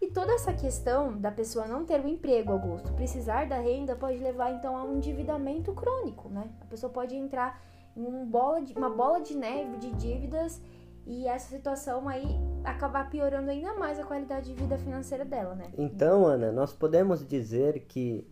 [0.00, 4.18] E toda essa questão da pessoa não ter o emprego, Augusto, precisar da renda pode
[4.18, 6.50] levar então a um endividamento crônico, né?
[6.60, 7.62] A pessoa pode entrar
[7.96, 10.60] em um bola de, uma bola de neve de dívidas
[11.06, 15.66] e essa situação aí acabar piorando ainda mais a qualidade de vida financeira dela, né?
[15.76, 18.26] Então, Ana, nós podemos dizer que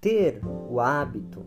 [0.00, 1.44] ter o hábito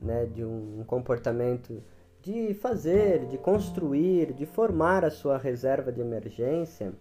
[0.00, 1.82] né, de um comportamento
[2.20, 6.92] de fazer, de construir, de formar a sua reserva de emergência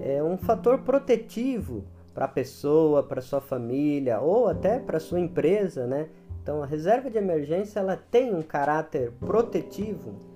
[0.00, 5.86] é um fator protetivo para a pessoa, para sua família ou até para sua empresa,
[5.86, 6.08] né?
[6.42, 10.31] Então a reserva de emergência ela tem um caráter protetivo.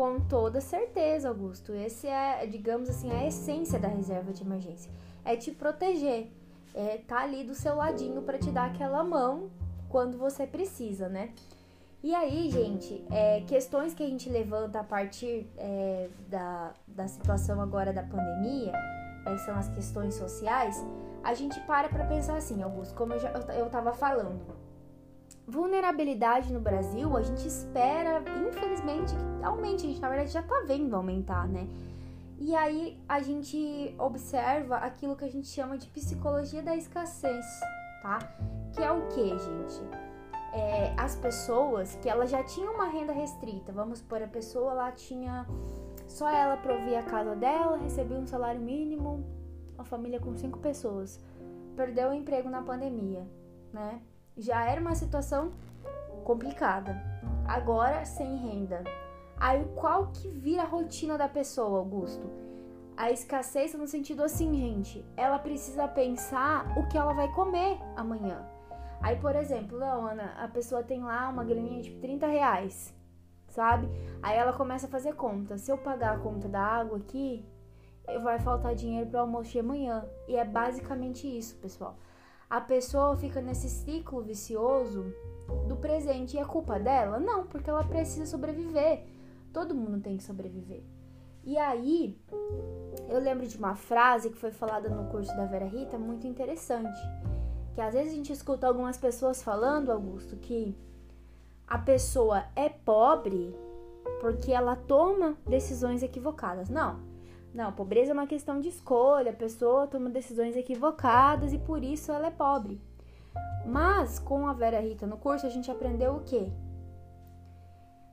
[0.00, 1.74] Com toda certeza, Augusto.
[1.74, 4.90] Esse é, digamos assim, a essência da reserva de emergência.
[5.22, 6.32] É te proteger.
[6.74, 9.50] É tá ali do seu ladinho para te dar aquela mão
[9.90, 11.34] quando você precisa, né?
[12.02, 17.60] E aí, gente, é, questões que a gente levanta a partir é, da, da situação
[17.60, 18.72] agora da pandemia,
[19.26, 20.82] é, são as questões sociais,
[21.22, 24.40] a gente para para pensar assim, Augusto, como eu, já, eu, tava falando.
[25.50, 29.84] Vulnerabilidade no Brasil, a gente espera, infelizmente, que aumente.
[29.84, 31.68] A gente, na verdade, já tá vendo aumentar, né?
[32.38, 37.44] E aí a gente observa aquilo que a gente chama de psicologia da escassez,
[38.00, 38.18] tá?
[38.72, 39.80] Que é o que, gente?
[40.54, 44.92] É, as pessoas que ela já tinha uma renda restrita, vamos supor, a pessoa lá
[44.92, 45.46] tinha
[46.06, 49.24] só ela provia a casa dela, recebia um salário mínimo,
[49.74, 51.20] uma família com cinco pessoas,
[51.76, 53.26] perdeu o emprego na pandemia,
[53.72, 54.00] né?
[54.36, 55.50] Já era uma situação
[56.24, 56.96] complicada.
[57.46, 58.84] Agora sem renda.
[59.36, 62.30] Aí qual que vira a rotina da pessoa, Augusto?
[62.96, 68.46] A escassez no sentido assim, gente, ela precisa pensar o que ela vai comer amanhã.
[69.00, 72.94] Aí, por exemplo, não, Ana, a pessoa tem lá uma graninha de 30 reais,
[73.48, 73.88] sabe?
[74.22, 75.56] Aí ela começa a fazer conta.
[75.56, 77.42] Se eu pagar a conta da água aqui,
[78.22, 80.04] vai faltar dinheiro para o almoço de amanhã.
[80.28, 81.96] E é basicamente isso, pessoal.
[82.50, 85.14] A pessoa fica nesse ciclo vicioso
[85.68, 87.18] do presente e é culpa dela?
[87.18, 89.04] Não, porque ela precisa sobreviver.
[89.52, 90.82] Todo mundo tem que sobreviver.
[91.44, 92.20] E aí,
[93.08, 97.00] eu lembro de uma frase que foi falada no curso da Vera Rita, muito interessante
[97.74, 100.76] que às vezes a gente escuta algumas pessoas falando, Augusto, que
[101.66, 103.54] a pessoa é pobre
[104.20, 106.68] porque ela toma decisões equivocadas.
[106.68, 107.00] Não.
[107.52, 112.12] Não, pobreza é uma questão de escolha, a pessoa toma decisões equivocadas e por isso
[112.12, 112.80] ela é pobre.
[113.66, 116.50] Mas com a Vera Rita no curso a gente aprendeu o quê?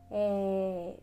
[0.10, 1.00] É...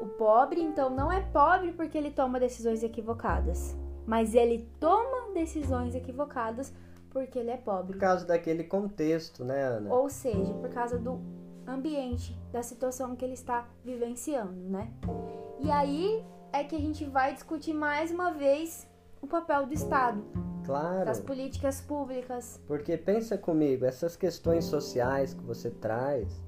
[0.00, 3.76] O pobre, então, não é pobre porque ele toma decisões equivocadas,
[4.06, 6.72] mas ele toma decisões equivocadas
[7.10, 7.94] porque ele é pobre.
[7.94, 9.92] Por causa daquele contexto, né, Ana?
[9.92, 11.18] Ou seja, por causa do
[11.66, 14.92] ambiente, da situação que ele está vivenciando, né?
[15.60, 16.22] E aí
[16.60, 18.88] é que a gente vai discutir mais uma vez
[19.20, 20.24] o papel do Estado.
[20.64, 21.04] Claro.
[21.04, 22.60] Das políticas públicas.
[22.66, 26.42] Porque pensa comigo, essas questões sociais que você traz,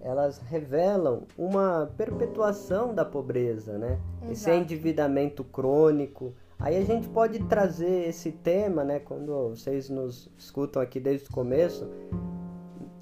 [0.00, 4.00] elas revelam uma perpetuação da pobreza, né?
[4.22, 4.32] Exato.
[4.32, 10.80] Esse endividamento crônico, Aí a gente pode trazer esse tema, né, quando vocês nos escutam
[10.80, 11.90] aqui desde o começo,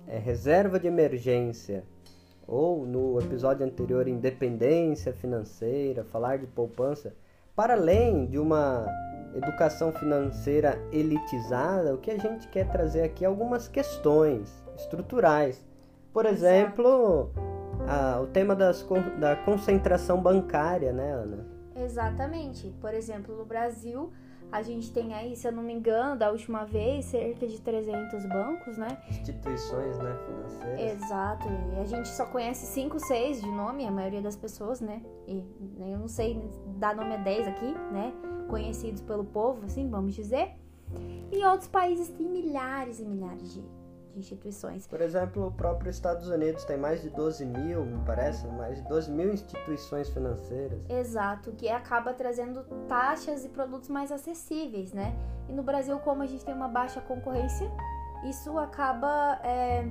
[0.06, 1.84] é reserva de emergência,
[2.50, 7.14] ou no episódio anterior, independência financeira, falar de poupança,
[7.54, 8.86] para além de uma
[9.36, 15.64] educação financeira elitizada, o que a gente quer trazer aqui é algumas questões estruturais.
[16.12, 17.30] Por exemplo,
[17.86, 18.84] a, o tema das,
[19.20, 21.46] da concentração bancária, né, Ana?
[21.76, 22.74] Exatamente.
[22.80, 24.10] Por exemplo, no Brasil,
[24.52, 28.26] a gente tem aí, se eu não me engano, da última vez, cerca de 300
[28.26, 29.00] bancos, né?
[29.08, 31.02] Instituições, né, financeiras.
[31.02, 31.46] Exato.
[31.76, 35.02] E a gente só conhece 5, 6 de nome, a maioria das pessoas, né?
[35.26, 35.44] E
[35.78, 36.42] eu não sei
[36.78, 38.12] dar nome a 10 aqui, né?
[38.48, 40.52] Conhecidos pelo povo, assim, vamos dizer.
[41.30, 43.62] E outros países têm milhares e milhares de
[44.10, 44.86] de instituições.
[44.86, 48.88] Por exemplo, o próprio Estados Unidos tem mais de 12 mil, me parece, mais de
[48.88, 50.88] 12 mil instituições financeiras.
[50.88, 55.16] Exato, que acaba trazendo taxas e produtos mais acessíveis, né?
[55.48, 57.70] E no Brasil, como a gente tem uma baixa concorrência,
[58.28, 59.88] isso acaba é,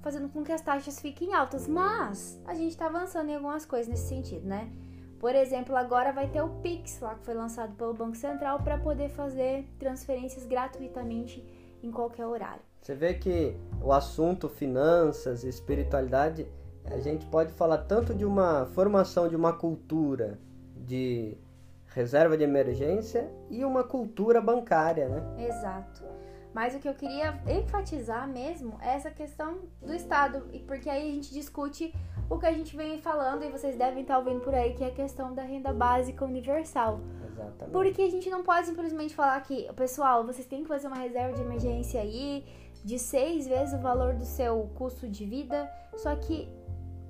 [0.00, 1.66] fazendo com que as taxas fiquem altas.
[1.66, 4.70] Mas a gente está avançando em algumas coisas nesse sentido, né?
[5.18, 8.76] Por exemplo, agora vai ter o Pix lá que foi lançado pelo Banco Central para
[8.76, 11.40] poder fazer transferências gratuitamente
[11.80, 12.71] em qualquer horário.
[12.82, 16.48] Você vê que o assunto finanças e espiritualidade,
[16.84, 20.36] a gente pode falar tanto de uma formação de uma cultura
[20.76, 21.38] de
[21.86, 25.46] reserva de emergência e uma cultura bancária, né?
[25.46, 26.02] Exato.
[26.52, 31.12] Mas o que eu queria enfatizar mesmo é essa questão do Estado, porque aí a
[31.12, 31.94] gente discute
[32.28, 34.88] o que a gente vem falando e vocês devem estar ouvindo por aí, que é
[34.88, 37.00] a questão da renda básica universal.
[37.30, 37.70] Exatamente.
[37.70, 41.32] Porque a gente não pode simplesmente falar que, pessoal, vocês têm que fazer uma reserva
[41.32, 42.44] de emergência aí
[42.84, 45.70] de seis vezes o valor do seu custo de vida.
[45.96, 46.48] Só que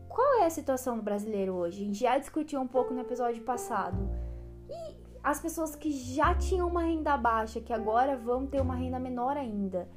[0.09, 1.83] qual é a situação do brasileiro hoje?
[1.83, 4.11] A gente já discutiu um pouco no episódio passado.
[4.69, 8.99] E as pessoas que já tinham uma renda baixa, que agora vão ter uma renda
[8.99, 9.89] menor ainda.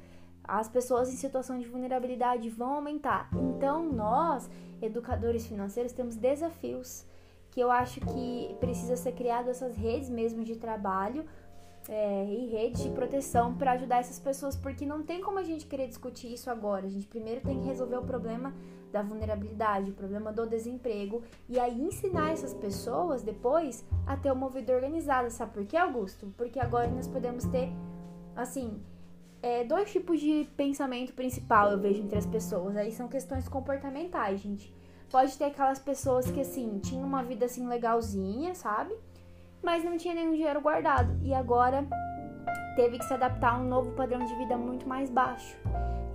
[0.42, 3.28] As pessoas em situação de vulnerabilidade vão aumentar.
[3.34, 4.48] Então, nós,
[4.80, 7.04] educadores financeiros, temos desafios
[7.50, 11.24] que eu acho que precisa ser criado essas redes mesmo de trabalho
[11.88, 15.66] é, e redes de proteção para ajudar essas pessoas, porque não tem como a gente
[15.66, 16.86] querer discutir isso agora.
[16.86, 18.52] A gente primeiro tem que resolver o problema
[18.92, 24.48] da vulnerabilidade, o problema do desemprego, e aí ensinar essas pessoas depois a ter uma
[24.48, 25.30] vida organizada.
[25.30, 26.32] Sabe por quê, Augusto?
[26.36, 27.70] Porque agora nós podemos ter,
[28.34, 28.80] assim,
[29.42, 32.76] é, dois tipos de pensamento principal eu vejo entre as pessoas.
[32.76, 34.74] Aí são questões comportamentais, gente.
[35.10, 38.92] Pode ter aquelas pessoas que, assim, tinham uma vida, assim, legalzinha, sabe?
[39.62, 41.16] Mas não tinha nenhum dinheiro guardado.
[41.22, 41.86] E agora
[42.76, 45.56] teve que se adaptar a um novo padrão de vida muito mais baixo.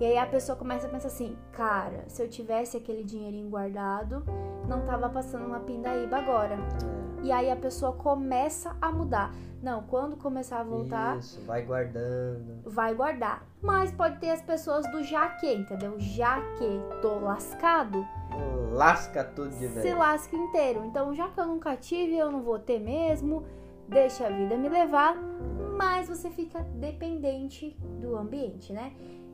[0.00, 4.24] E aí a pessoa começa a pensar assim, cara, se eu tivesse aquele dinheirinho guardado,
[4.68, 6.54] não tava passando uma pindaíba agora.
[6.54, 7.26] É.
[7.26, 9.32] E aí a pessoa começa a mudar.
[9.62, 11.18] Não, quando começar a voltar.
[11.18, 12.62] Isso, vai guardando.
[12.64, 13.46] Vai guardar.
[13.62, 15.94] Mas pode ter as pessoas do já que, entendeu?
[15.98, 18.04] Já que tô lascado
[18.72, 19.82] lasca tudo de vez.
[19.82, 20.84] Se lasca inteiro.
[20.84, 23.44] Então, já que eu nunca tive, eu não vou ter mesmo.
[23.88, 25.16] Deixa a vida me levar,
[25.76, 28.92] mas você fica dependente do ambiente, né?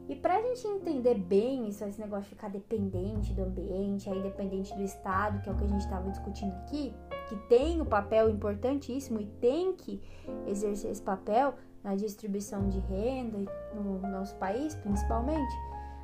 [0.08, 4.74] E pra gente entender bem isso, esse negócio de ficar dependente do ambiente, aí dependente
[4.74, 6.94] do Estado, que é o que a gente estava discutindo aqui,
[7.28, 10.00] que tem o um papel importantíssimo e tem que
[10.46, 15.54] exercer esse papel na distribuição de renda no nosso país, principalmente,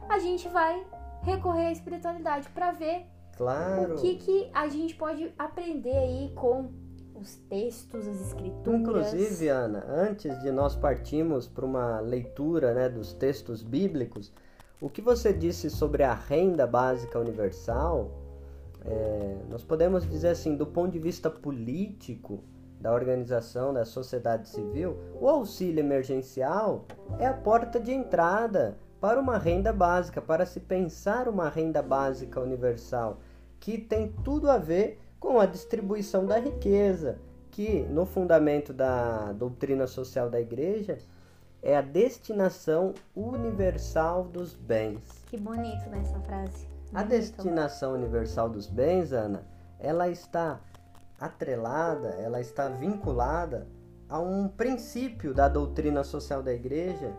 [0.08, 0.84] a gente vai
[1.22, 3.06] recorrer à espiritualidade para ver
[3.36, 3.94] claro.
[3.94, 6.70] o que, que a gente pode aprender aí com
[7.14, 9.12] os textos, as escrituras.
[9.12, 14.32] Inclusive, Ana, antes de nós partirmos para uma leitura né, dos textos bíblicos,
[14.80, 18.10] o que você disse sobre a renda básica universal,
[18.84, 22.44] é, nós podemos dizer assim, do ponto de vista político,
[22.84, 26.84] da organização da sociedade civil, o auxílio emergencial
[27.18, 32.38] é a porta de entrada para uma renda básica, para se pensar uma renda básica
[32.38, 33.20] universal,
[33.58, 37.16] que tem tudo a ver com a distribuição da riqueza,
[37.50, 40.98] que no fundamento da doutrina social da igreja
[41.62, 45.24] é a destinação universal dos bens.
[45.24, 46.68] Que bonito nessa né, frase.
[46.92, 49.42] A destinação universal dos bens, Ana,
[49.78, 50.60] ela está
[51.18, 53.68] atrelada, ela está vinculada
[54.08, 57.12] a um princípio da doutrina social da igreja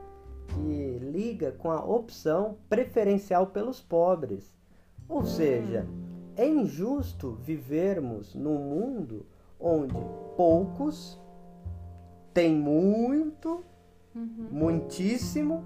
[0.47, 4.55] que liga com a opção preferencial pelos pobres.
[5.08, 5.86] Ou seja,
[6.36, 9.25] é injusto vivermos num mundo
[9.60, 9.95] onde
[10.36, 11.19] poucos
[12.34, 13.63] têm muito,
[14.13, 14.47] uhum.
[14.51, 15.63] muitíssimo,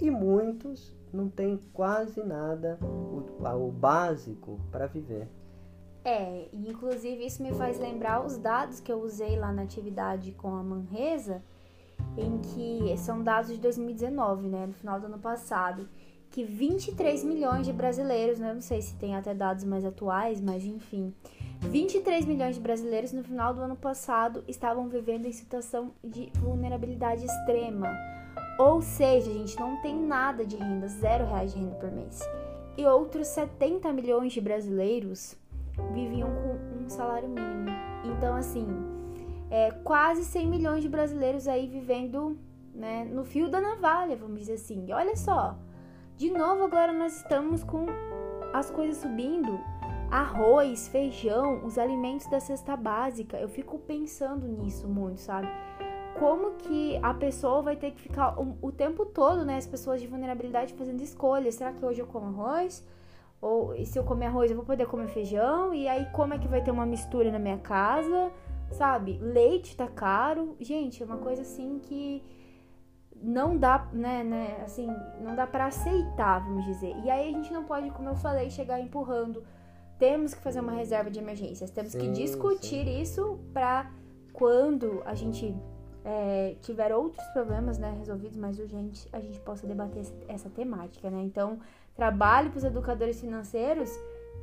[0.00, 3.24] e muitos não têm quase nada, o,
[3.56, 5.28] o básico para viver.
[6.04, 10.54] É, inclusive isso me faz lembrar os dados que eu usei lá na atividade com
[10.54, 11.42] a Manresa,
[12.16, 15.88] em que são dados de 2019, né, no final do ano passado,
[16.30, 20.64] que 23 milhões de brasileiros, né, não sei se tem até dados mais atuais, mas
[20.66, 21.14] enfim,
[21.60, 27.24] 23 milhões de brasileiros no final do ano passado estavam vivendo em situação de vulnerabilidade
[27.24, 27.88] extrema.
[28.58, 32.20] Ou seja, a gente não tem nada de renda, zero reais de renda por mês.
[32.76, 35.36] E outros 70 milhões de brasileiros
[35.92, 37.70] viviam com um salário mínimo.
[38.04, 38.66] Então, assim,
[39.50, 42.38] é, quase 100 milhões de brasileiros aí vivendo
[42.74, 44.86] né, no fio da navalha, vamos dizer assim.
[44.86, 45.56] E olha só,
[46.16, 47.86] de novo agora nós estamos com
[48.52, 49.58] as coisas subindo.
[50.10, 53.36] Arroz, feijão, os alimentos da cesta básica.
[53.36, 55.48] Eu fico pensando nisso muito, sabe?
[56.18, 59.56] Como que a pessoa vai ter que ficar o, o tempo todo, né?
[59.56, 61.56] As pessoas de vulnerabilidade fazendo escolhas.
[61.56, 62.84] Será que hoje eu como arroz?
[63.44, 65.74] Ou se eu comer arroz, eu vou poder comer feijão?
[65.74, 68.32] E aí, como é que vai ter uma mistura na minha casa?
[68.74, 69.18] sabe?
[69.20, 70.56] Leite tá caro.
[70.60, 72.22] Gente, é uma coisa assim que
[73.16, 74.88] não dá, né, né, assim,
[75.20, 76.94] não dá para aceitar, vamos dizer.
[77.02, 79.42] E aí a gente não pode, como eu falei, chegar empurrando.
[79.98, 83.00] Temos que fazer uma reserva de emergências, temos sim, que discutir sim.
[83.00, 83.90] isso para
[84.32, 85.56] quando a gente
[86.04, 91.08] é, tiver outros problemas, né, resolvidos mais urgentes, a gente possa debater essa, essa temática,
[91.08, 91.22] né?
[91.22, 91.60] Então,
[91.94, 93.90] trabalho para os educadores financeiros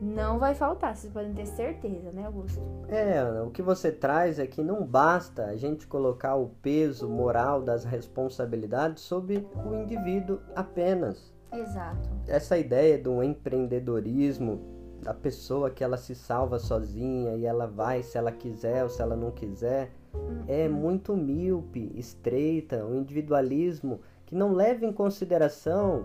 [0.01, 2.59] não vai faltar, vocês podem ter certeza, né, Augusto?
[2.87, 7.61] É, o que você traz é que não basta a gente colocar o peso moral
[7.61, 11.31] das responsabilidades sobre o indivíduo apenas.
[11.53, 12.09] Exato.
[12.27, 14.59] Essa ideia do empreendedorismo,
[15.03, 19.03] da pessoa que ela se salva sozinha e ela vai se ela quiser ou se
[19.03, 20.43] ela não quiser, uhum.
[20.47, 26.03] é muito míope, estreita, o um individualismo que não leva em consideração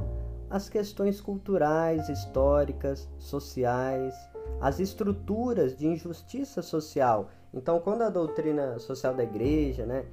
[0.49, 4.15] as questões culturais, históricas, sociais,
[4.61, 7.31] as estruturas de injustiça social.
[7.53, 10.05] Então, quando a doutrina social da igreja né,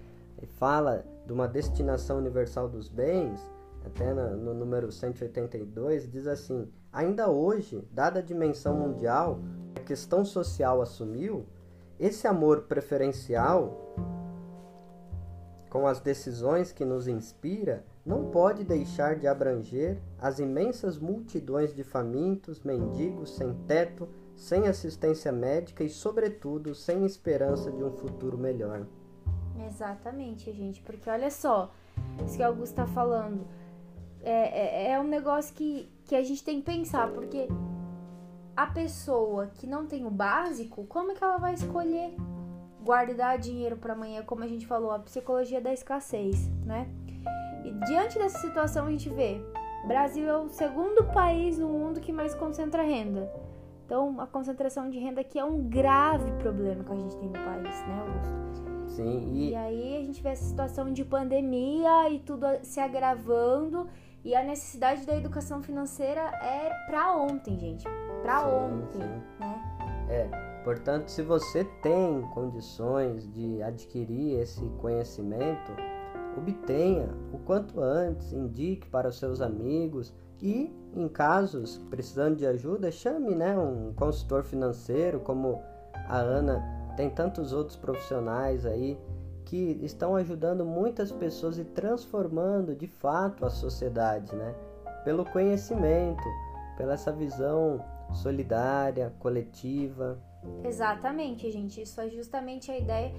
[0.57, 3.39] fala de uma destinação universal dos bens,
[3.85, 9.39] até no, número 182, diz assim: ainda hoje, dada a dimensão mundial,
[9.75, 11.45] a questão social assumiu,
[11.99, 13.95] esse amor preferencial
[15.69, 21.83] com as decisões que nos inspira, não pode deixar de abranger as imensas multidões de
[21.83, 28.85] famintos, mendigos, sem teto, sem assistência médica e, sobretudo, sem esperança de um futuro melhor.
[29.65, 31.71] Exatamente, gente, porque olha só,
[32.25, 33.47] isso que o Augusto está falando
[34.21, 37.47] é, é, é um negócio que, que a gente tem que pensar, porque
[38.55, 42.15] a pessoa que não tem o básico, como é que ela vai escolher
[42.83, 46.89] guardar dinheiro para amanhã, como a gente falou, a psicologia da escassez, né?
[47.63, 49.41] E diante dessa situação a gente vê,
[49.87, 53.31] Brasil é o segundo país no mundo que mais concentra renda.
[53.85, 57.33] Então, a concentração de renda aqui é um grave problema que a gente tem no
[57.33, 58.43] país, né, Augusto?
[58.87, 59.49] Sim, e...
[59.49, 63.87] e aí a gente vê essa situação de pandemia e tudo se agravando
[64.23, 67.85] e a necessidade da educação financeira é para ontem, gente.
[68.21, 69.21] Para ontem, sim.
[69.39, 70.07] né?
[70.09, 70.53] É.
[70.63, 75.73] Portanto, se você tem condições de adquirir esse conhecimento,
[76.37, 82.91] obtenha o quanto antes, indique para os seus amigos e, em casos precisando de ajuda,
[82.91, 85.61] chame né, um consultor financeiro, como
[86.07, 86.61] a Ana,
[86.95, 88.97] tem tantos outros profissionais aí
[89.45, 94.55] que estão ajudando muitas pessoas e transformando de fato a sociedade, né?
[95.03, 96.23] Pelo conhecimento,
[96.77, 100.17] pela essa visão solidária, coletiva.
[100.63, 101.81] Exatamente, gente.
[101.81, 103.13] Isso é justamente a ideia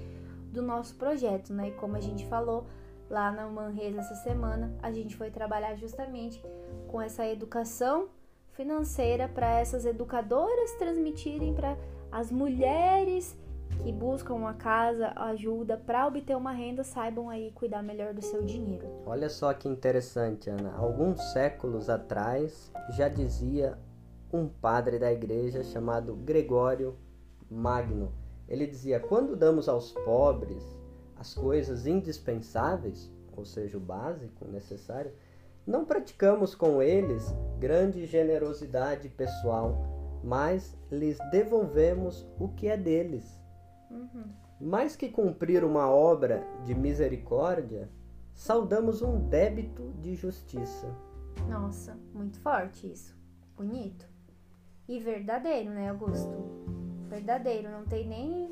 [0.51, 1.69] do nosso projeto, né?
[1.69, 2.65] E como a gente falou
[3.09, 6.43] lá na Manresa essa semana, a gente foi trabalhar justamente
[6.87, 8.09] com essa educação
[8.51, 11.77] financeira para essas educadoras transmitirem para
[12.11, 13.37] as mulheres
[13.83, 18.43] que buscam uma casa, ajuda para obter uma renda, saibam aí cuidar melhor do seu
[18.43, 18.87] dinheiro.
[19.05, 20.73] Olha só que interessante, Ana.
[20.77, 23.77] Alguns séculos atrás já dizia
[24.31, 26.95] um padre da igreja chamado Gregório
[27.49, 28.11] Magno.
[28.47, 30.74] Ele dizia: quando damos aos pobres
[31.15, 35.11] as coisas indispensáveis, ou seja, o básico necessário,
[35.65, 43.45] não praticamos com eles grande generosidade pessoal, mas lhes devolvemos o que é deles
[43.95, 44.25] Uhum.
[44.59, 47.89] Mais que cumprir uma obra de misericórdia,
[48.33, 50.87] saudamos um débito de justiça.
[51.49, 53.15] Nossa, muito forte isso.
[53.55, 54.07] Bonito.
[54.87, 56.29] E verdadeiro, né, Augusto?
[57.09, 58.49] Verdadeiro, não tem nem,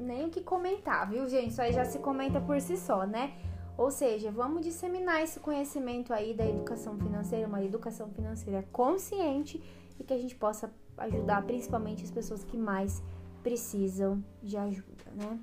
[0.00, 1.50] nem o que comentar, viu, gente?
[1.50, 3.34] Isso aí já se comenta por si só, né?
[3.76, 9.62] Ou seja, vamos disseminar esse conhecimento aí da educação financeira, uma educação financeira consciente
[9.98, 13.02] e que a gente possa ajudar principalmente as pessoas que mais
[13.42, 15.38] precisam de ajuda, né?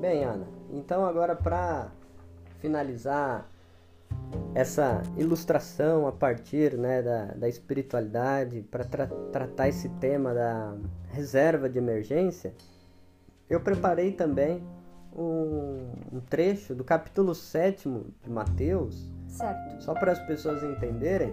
[0.00, 1.90] Bem, Ana, então agora para
[2.60, 3.50] finalizar
[4.54, 10.76] essa ilustração a partir né, da, da espiritualidade, para tra tratar esse tema da
[11.10, 12.54] reserva de emergência,
[13.48, 14.62] eu preparei também
[15.14, 17.88] um, um trecho do capítulo 7
[18.22, 19.10] de Mateus.
[19.26, 19.82] Certo.
[19.82, 21.32] Só para as pessoas entenderem,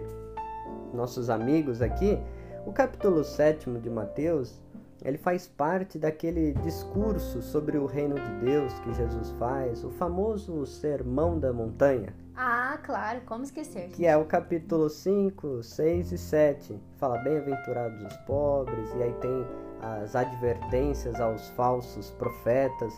[0.92, 2.18] nossos amigos aqui,
[2.66, 4.60] o capítulo 7 de Mateus
[5.04, 10.64] ele faz parte daquele discurso sobre o reino de Deus que Jesus faz, o famoso
[10.66, 12.14] Sermão da Montanha.
[12.34, 13.88] Ah, claro, como esquecer?
[13.90, 16.80] Que é o capítulo 5, 6 e 7.
[16.96, 19.46] Fala bem-aventurados os pobres, e aí tem
[19.80, 22.92] as advertências aos falsos profetas.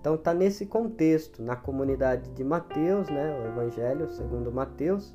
[0.00, 5.14] Então tá nesse contexto, na comunidade de Mateus, né, o Evangelho segundo Mateus,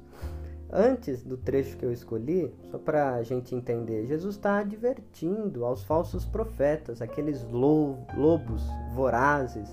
[0.72, 5.84] Antes do trecho que eu escolhi, só para a gente entender, Jesus está advertindo aos
[5.84, 8.62] falsos profetas, aqueles lobos
[8.94, 9.68] vorazes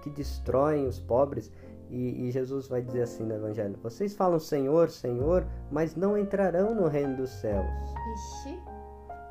[0.00, 1.52] que destroem os pobres.
[1.90, 6.74] E, e, Jesus vai dizer assim no Evangelho: Vocês falam Senhor, Senhor, mas não entrarão
[6.74, 7.66] no reino dos céus.
[8.14, 8.71] Ixi.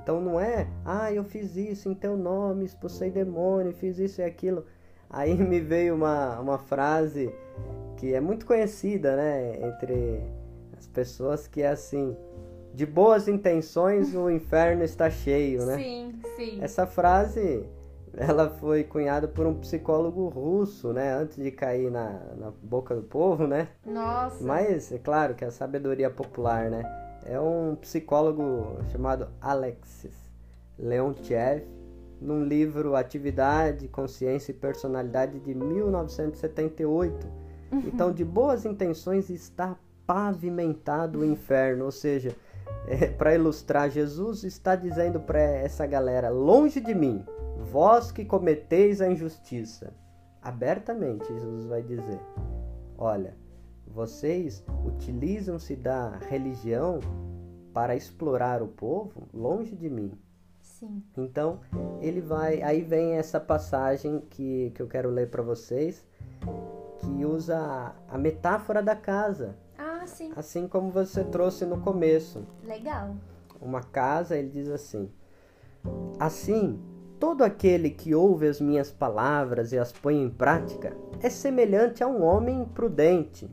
[0.01, 4.23] Então não é, ah, eu fiz isso em teu nome, expulsei demônio, fiz isso e
[4.23, 4.65] aquilo.
[5.09, 7.33] Aí me veio uma, uma frase
[7.97, 10.23] que é muito conhecida, né, entre
[10.77, 12.15] as pessoas que é assim,
[12.73, 15.77] de boas intenções o inferno está cheio, né?
[15.77, 16.59] Sim, sim.
[16.61, 17.65] Essa frase,
[18.15, 21.13] ela foi cunhada por um psicólogo russo, né?
[21.13, 23.67] Antes de cair na, na boca do povo, né?
[23.85, 24.43] Nossa.
[24.43, 26.83] Mas, é claro que é a sabedoria popular, né?
[27.25, 30.13] É um psicólogo chamado Alexis
[30.77, 31.65] Leontiev,
[32.19, 37.41] num livro Atividade, Consciência e Personalidade de 1978.
[37.85, 42.35] Então, de boas intenções está pavimentado o inferno, ou seja,
[42.85, 47.23] é, para ilustrar, Jesus está dizendo para essa galera: longe de mim,
[47.71, 49.93] vós que cometeis a injustiça.
[50.41, 52.19] Abertamente, Jesus vai dizer:
[52.97, 53.35] olha,
[53.91, 56.99] vocês utilizam-se da religião
[57.73, 60.11] para explorar o povo longe de mim.
[60.61, 61.03] Sim.
[61.17, 61.59] Então,
[61.99, 62.61] ele vai.
[62.61, 66.05] Aí vem essa passagem que, que eu quero ler para vocês,
[66.99, 69.55] que usa a metáfora da casa.
[69.77, 70.31] Ah, sim.
[70.35, 72.45] Assim como você trouxe no começo.
[72.63, 73.15] Legal.
[73.59, 75.09] Uma casa, ele diz assim:
[76.19, 76.79] Assim,
[77.19, 82.07] todo aquele que ouve as minhas palavras e as põe em prática é semelhante a
[82.07, 83.49] um homem prudente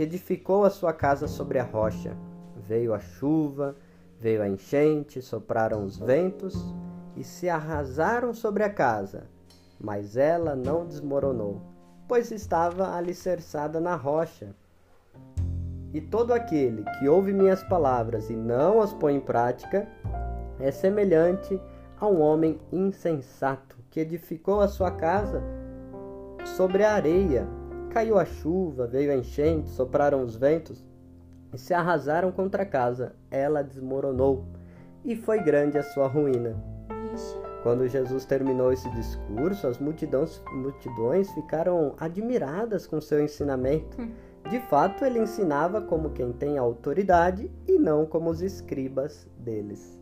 [0.00, 2.16] que edificou a sua casa sobre a rocha.
[2.56, 3.76] Veio a chuva,
[4.18, 6.74] veio a enchente, sopraram os ventos
[7.14, 9.24] e se arrasaram sobre a casa,
[9.78, 11.60] mas ela não desmoronou,
[12.08, 14.54] pois estava alicerçada na rocha.
[15.92, 19.86] E todo aquele que ouve minhas palavras e não as põe em prática
[20.58, 21.60] é semelhante
[22.00, 25.42] a um homem insensato que edificou a sua casa
[26.56, 27.46] sobre a areia
[27.90, 30.84] Caiu a chuva, veio a enchente, sopraram os ventos
[31.52, 33.16] e se arrasaram contra a casa.
[33.30, 34.44] Ela desmoronou
[35.04, 36.56] e foi grande a sua ruína.
[37.64, 44.00] Quando Jesus terminou esse discurso, as multidões, multidões ficaram admiradas com seu ensinamento.
[44.00, 44.12] Hum.
[44.48, 49.99] De fato, ele ensinava como quem tem autoridade e não como os escribas deles.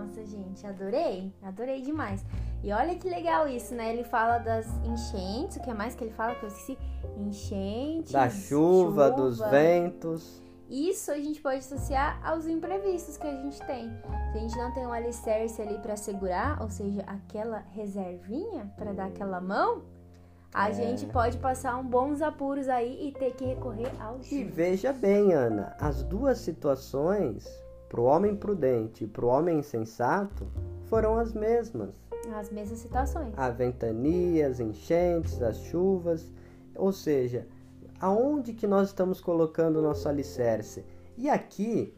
[0.00, 2.24] Nossa, gente, adorei, adorei demais.
[2.62, 3.92] E olha que legal isso, né?
[3.92, 6.78] Ele fala das enchentes, o que é mais que ele fala que eu esqueci?
[7.18, 8.12] Enchentes.
[8.12, 10.42] Da chuva, chuva, dos ventos.
[10.70, 13.90] Isso a gente pode associar aos imprevistos que a gente tem.
[14.32, 18.92] Se a gente não tem um alicerce ali para segurar, ou seja, aquela reservinha para
[18.92, 19.82] dar aquela mão,
[20.54, 20.72] a é.
[20.72, 25.32] gente pode passar um bons apuros aí e ter que recorrer ao E veja bem,
[25.32, 27.46] Ana, as duas situações,
[27.90, 30.46] para o homem prudente e para o homem insensato,
[30.84, 31.90] foram as mesmas.
[32.32, 33.34] As mesmas situações.
[33.36, 36.30] A ventania, as enchentes, as chuvas.
[36.76, 37.48] Ou seja,
[38.00, 40.84] aonde que nós estamos colocando o nosso alicerce?
[41.18, 41.92] E aqui,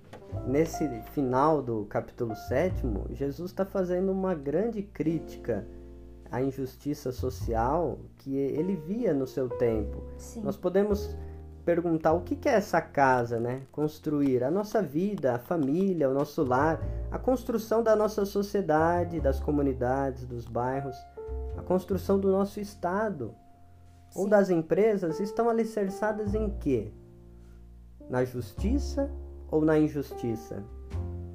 [0.46, 5.66] nesse final do capítulo 7, Jesus está fazendo uma grande crítica
[6.30, 10.02] à injustiça social que ele via no seu tempo.
[10.16, 10.40] Sim.
[10.40, 11.14] Nós podemos
[11.64, 13.62] perguntar o que é essa casa, né?
[13.70, 19.38] Construir a nossa vida, a família, o nosso lar, a construção da nossa sociedade, das
[19.38, 20.96] comunidades, dos bairros,
[21.56, 23.34] a construção do nosso estado
[24.10, 24.20] Sim.
[24.20, 26.92] ou das empresas estão alicerçadas em quê?
[28.10, 29.10] Na justiça
[29.50, 30.62] ou na injustiça?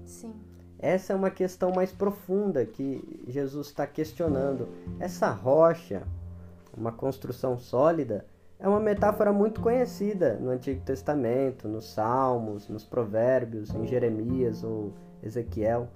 [0.06, 0.34] Sim.
[0.80, 4.68] Essa é uma questão mais profunda que Jesus está questionando.
[5.00, 6.04] Essa rocha,
[6.76, 8.26] uma construção sólida,
[8.60, 14.94] é uma metáfora muito conhecida no Antigo Testamento, nos Salmos, nos Provérbios, em Jeremias ou
[15.22, 15.88] Ezequiel.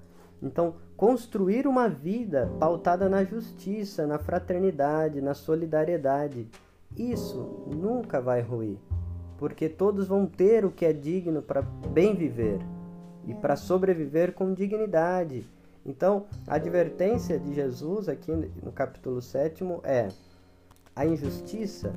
[0.41, 6.47] Então, construir uma vida pautada na justiça, na fraternidade, na solidariedade,
[6.95, 8.77] isso nunca vai ruir,
[9.37, 12.59] porque todos vão ter o que é digno para bem viver
[13.25, 15.47] e para sobreviver com dignidade.
[15.85, 20.09] Então, a advertência de Jesus aqui no capítulo 7 é:
[20.95, 21.93] a injustiça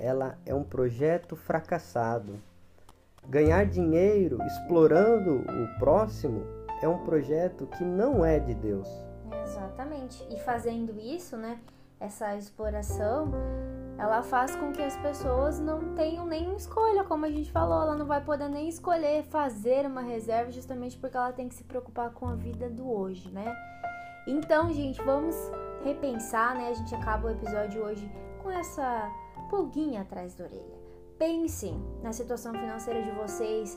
[0.00, 2.40] ela é um projeto fracassado.
[3.28, 6.42] Ganhar dinheiro explorando o próximo
[6.82, 8.88] é um projeto que não é de Deus.
[9.44, 10.26] Exatamente.
[10.30, 11.60] E fazendo isso, né,
[12.00, 13.30] essa exploração,
[13.98, 17.94] ela faz com que as pessoas não tenham nem escolha, como a gente falou, ela
[17.94, 22.10] não vai poder nem escolher fazer uma reserva justamente porque ela tem que se preocupar
[22.10, 23.54] com a vida do hoje, né?
[24.26, 25.36] Então, gente, vamos
[25.84, 26.68] repensar, né?
[26.70, 28.10] A gente acaba o episódio hoje
[28.42, 29.10] com essa
[29.50, 30.80] pulguinha atrás da orelha.
[31.18, 33.76] Pensem na situação financeira de vocês.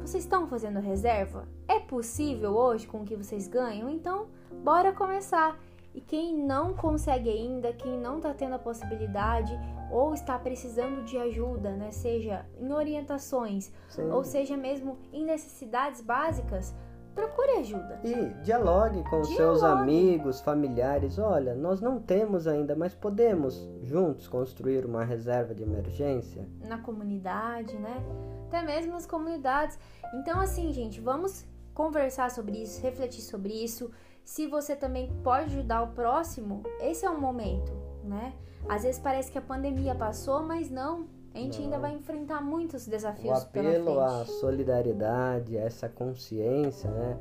[0.00, 1.48] Vocês estão fazendo reserva?
[1.66, 3.88] É possível hoje com o que vocês ganham?
[3.88, 4.28] Então,
[4.62, 5.58] bora começar.
[5.94, 9.52] E quem não consegue ainda, quem não está tendo a possibilidade
[9.90, 11.90] ou está precisando de ajuda, né?
[11.90, 14.10] Seja em orientações Sim.
[14.10, 16.74] ou seja mesmo em necessidades básicas,
[17.14, 18.00] procure ajuda.
[18.02, 19.36] E dialogue com dialogue.
[19.36, 21.18] seus amigos, familiares.
[21.18, 26.46] Olha, nós não temos ainda, mas podemos juntos construir uma reserva de emergência.
[26.66, 28.02] Na comunidade, né?
[28.48, 29.78] Até mesmo nas comunidades.
[30.14, 33.90] Então, assim, gente, vamos conversar sobre isso, refletir sobre isso.
[34.24, 38.32] Se você também pode ajudar o próximo, esse é o momento, né?
[38.68, 41.06] Às vezes parece que a pandemia passou, mas não.
[41.34, 41.64] A gente não.
[41.64, 47.18] ainda vai enfrentar muitos desafios o apelo à solidariedade, a essa consciência, né?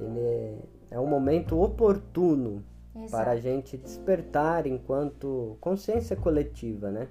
[0.00, 0.58] Ele é,
[0.92, 2.64] é um momento oportuno
[2.96, 3.10] Exato.
[3.10, 7.08] para a gente despertar enquanto consciência coletiva, né?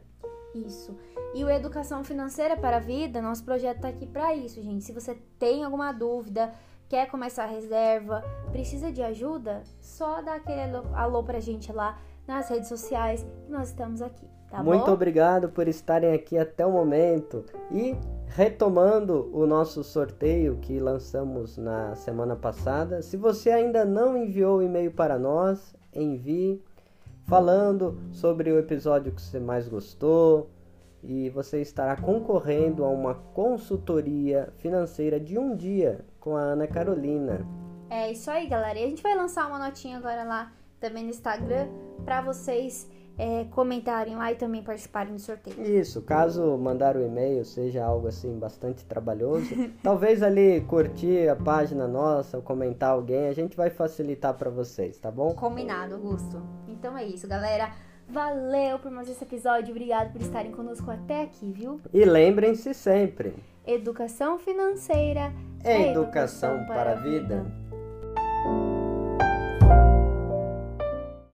[0.55, 0.97] Isso.
[1.35, 4.83] E o Educação Financeira para a Vida, nosso projeto está aqui para isso, gente.
[4.83, 6.51] Se você tem alguma dúvida,
[6.87, 11.99] quer começar a reserva, precisa de ajuda, só dá aquele alô, alô pra gente lá
[12.29, 14.91] nas redes sociais que nós estamos aqui, tá Muito bom?
[14.91, 21.95] obrigado por estarem aqui até o momento e retomando o nosso sorteio que lançamos na
[21.95, 23.01] semana passada.
[23.01, 26.63] Se você ainda não enviou o e-mail para nós, envie
[27.25, 30.51] falando sobre o episódio que você mais gostou
[31.01, 37.43] e você estará concorrendo a uma consultoria financeira de um dia com a Ana Carolina.
[37.89, 38.77] É isso aí, galera.
[38.77, 41.67] E a gente vai lançar uma notinha agora lá também no Instagram
[42.03, 45.61] para vocês é, comentarem lá e também participarem do sorteio.
[45.61, 49.49] Isso, caso mandar o e-mail seja algo assim bastante trabalhoso,
[49.83, 54.97] talvez ali curtir a página nossa ou comentar alguém, a gente vai facilitar para vocês,
[54.97, 55.33] tá bom?
[55.35, 56.41] Combinado, Augusto.
[56.67, 57.71] Então é isso, galera.
[58.07, 59.69] Valeu por mais esse episódio.
[59.69, 61.79] Obrigado por estarem conosco até aqui, viu?
[61.93, 63.35] E lembrem-se sempre,
[63.71, 65.31] Educação financeira
[65.63, 67.45] é educação para a vida.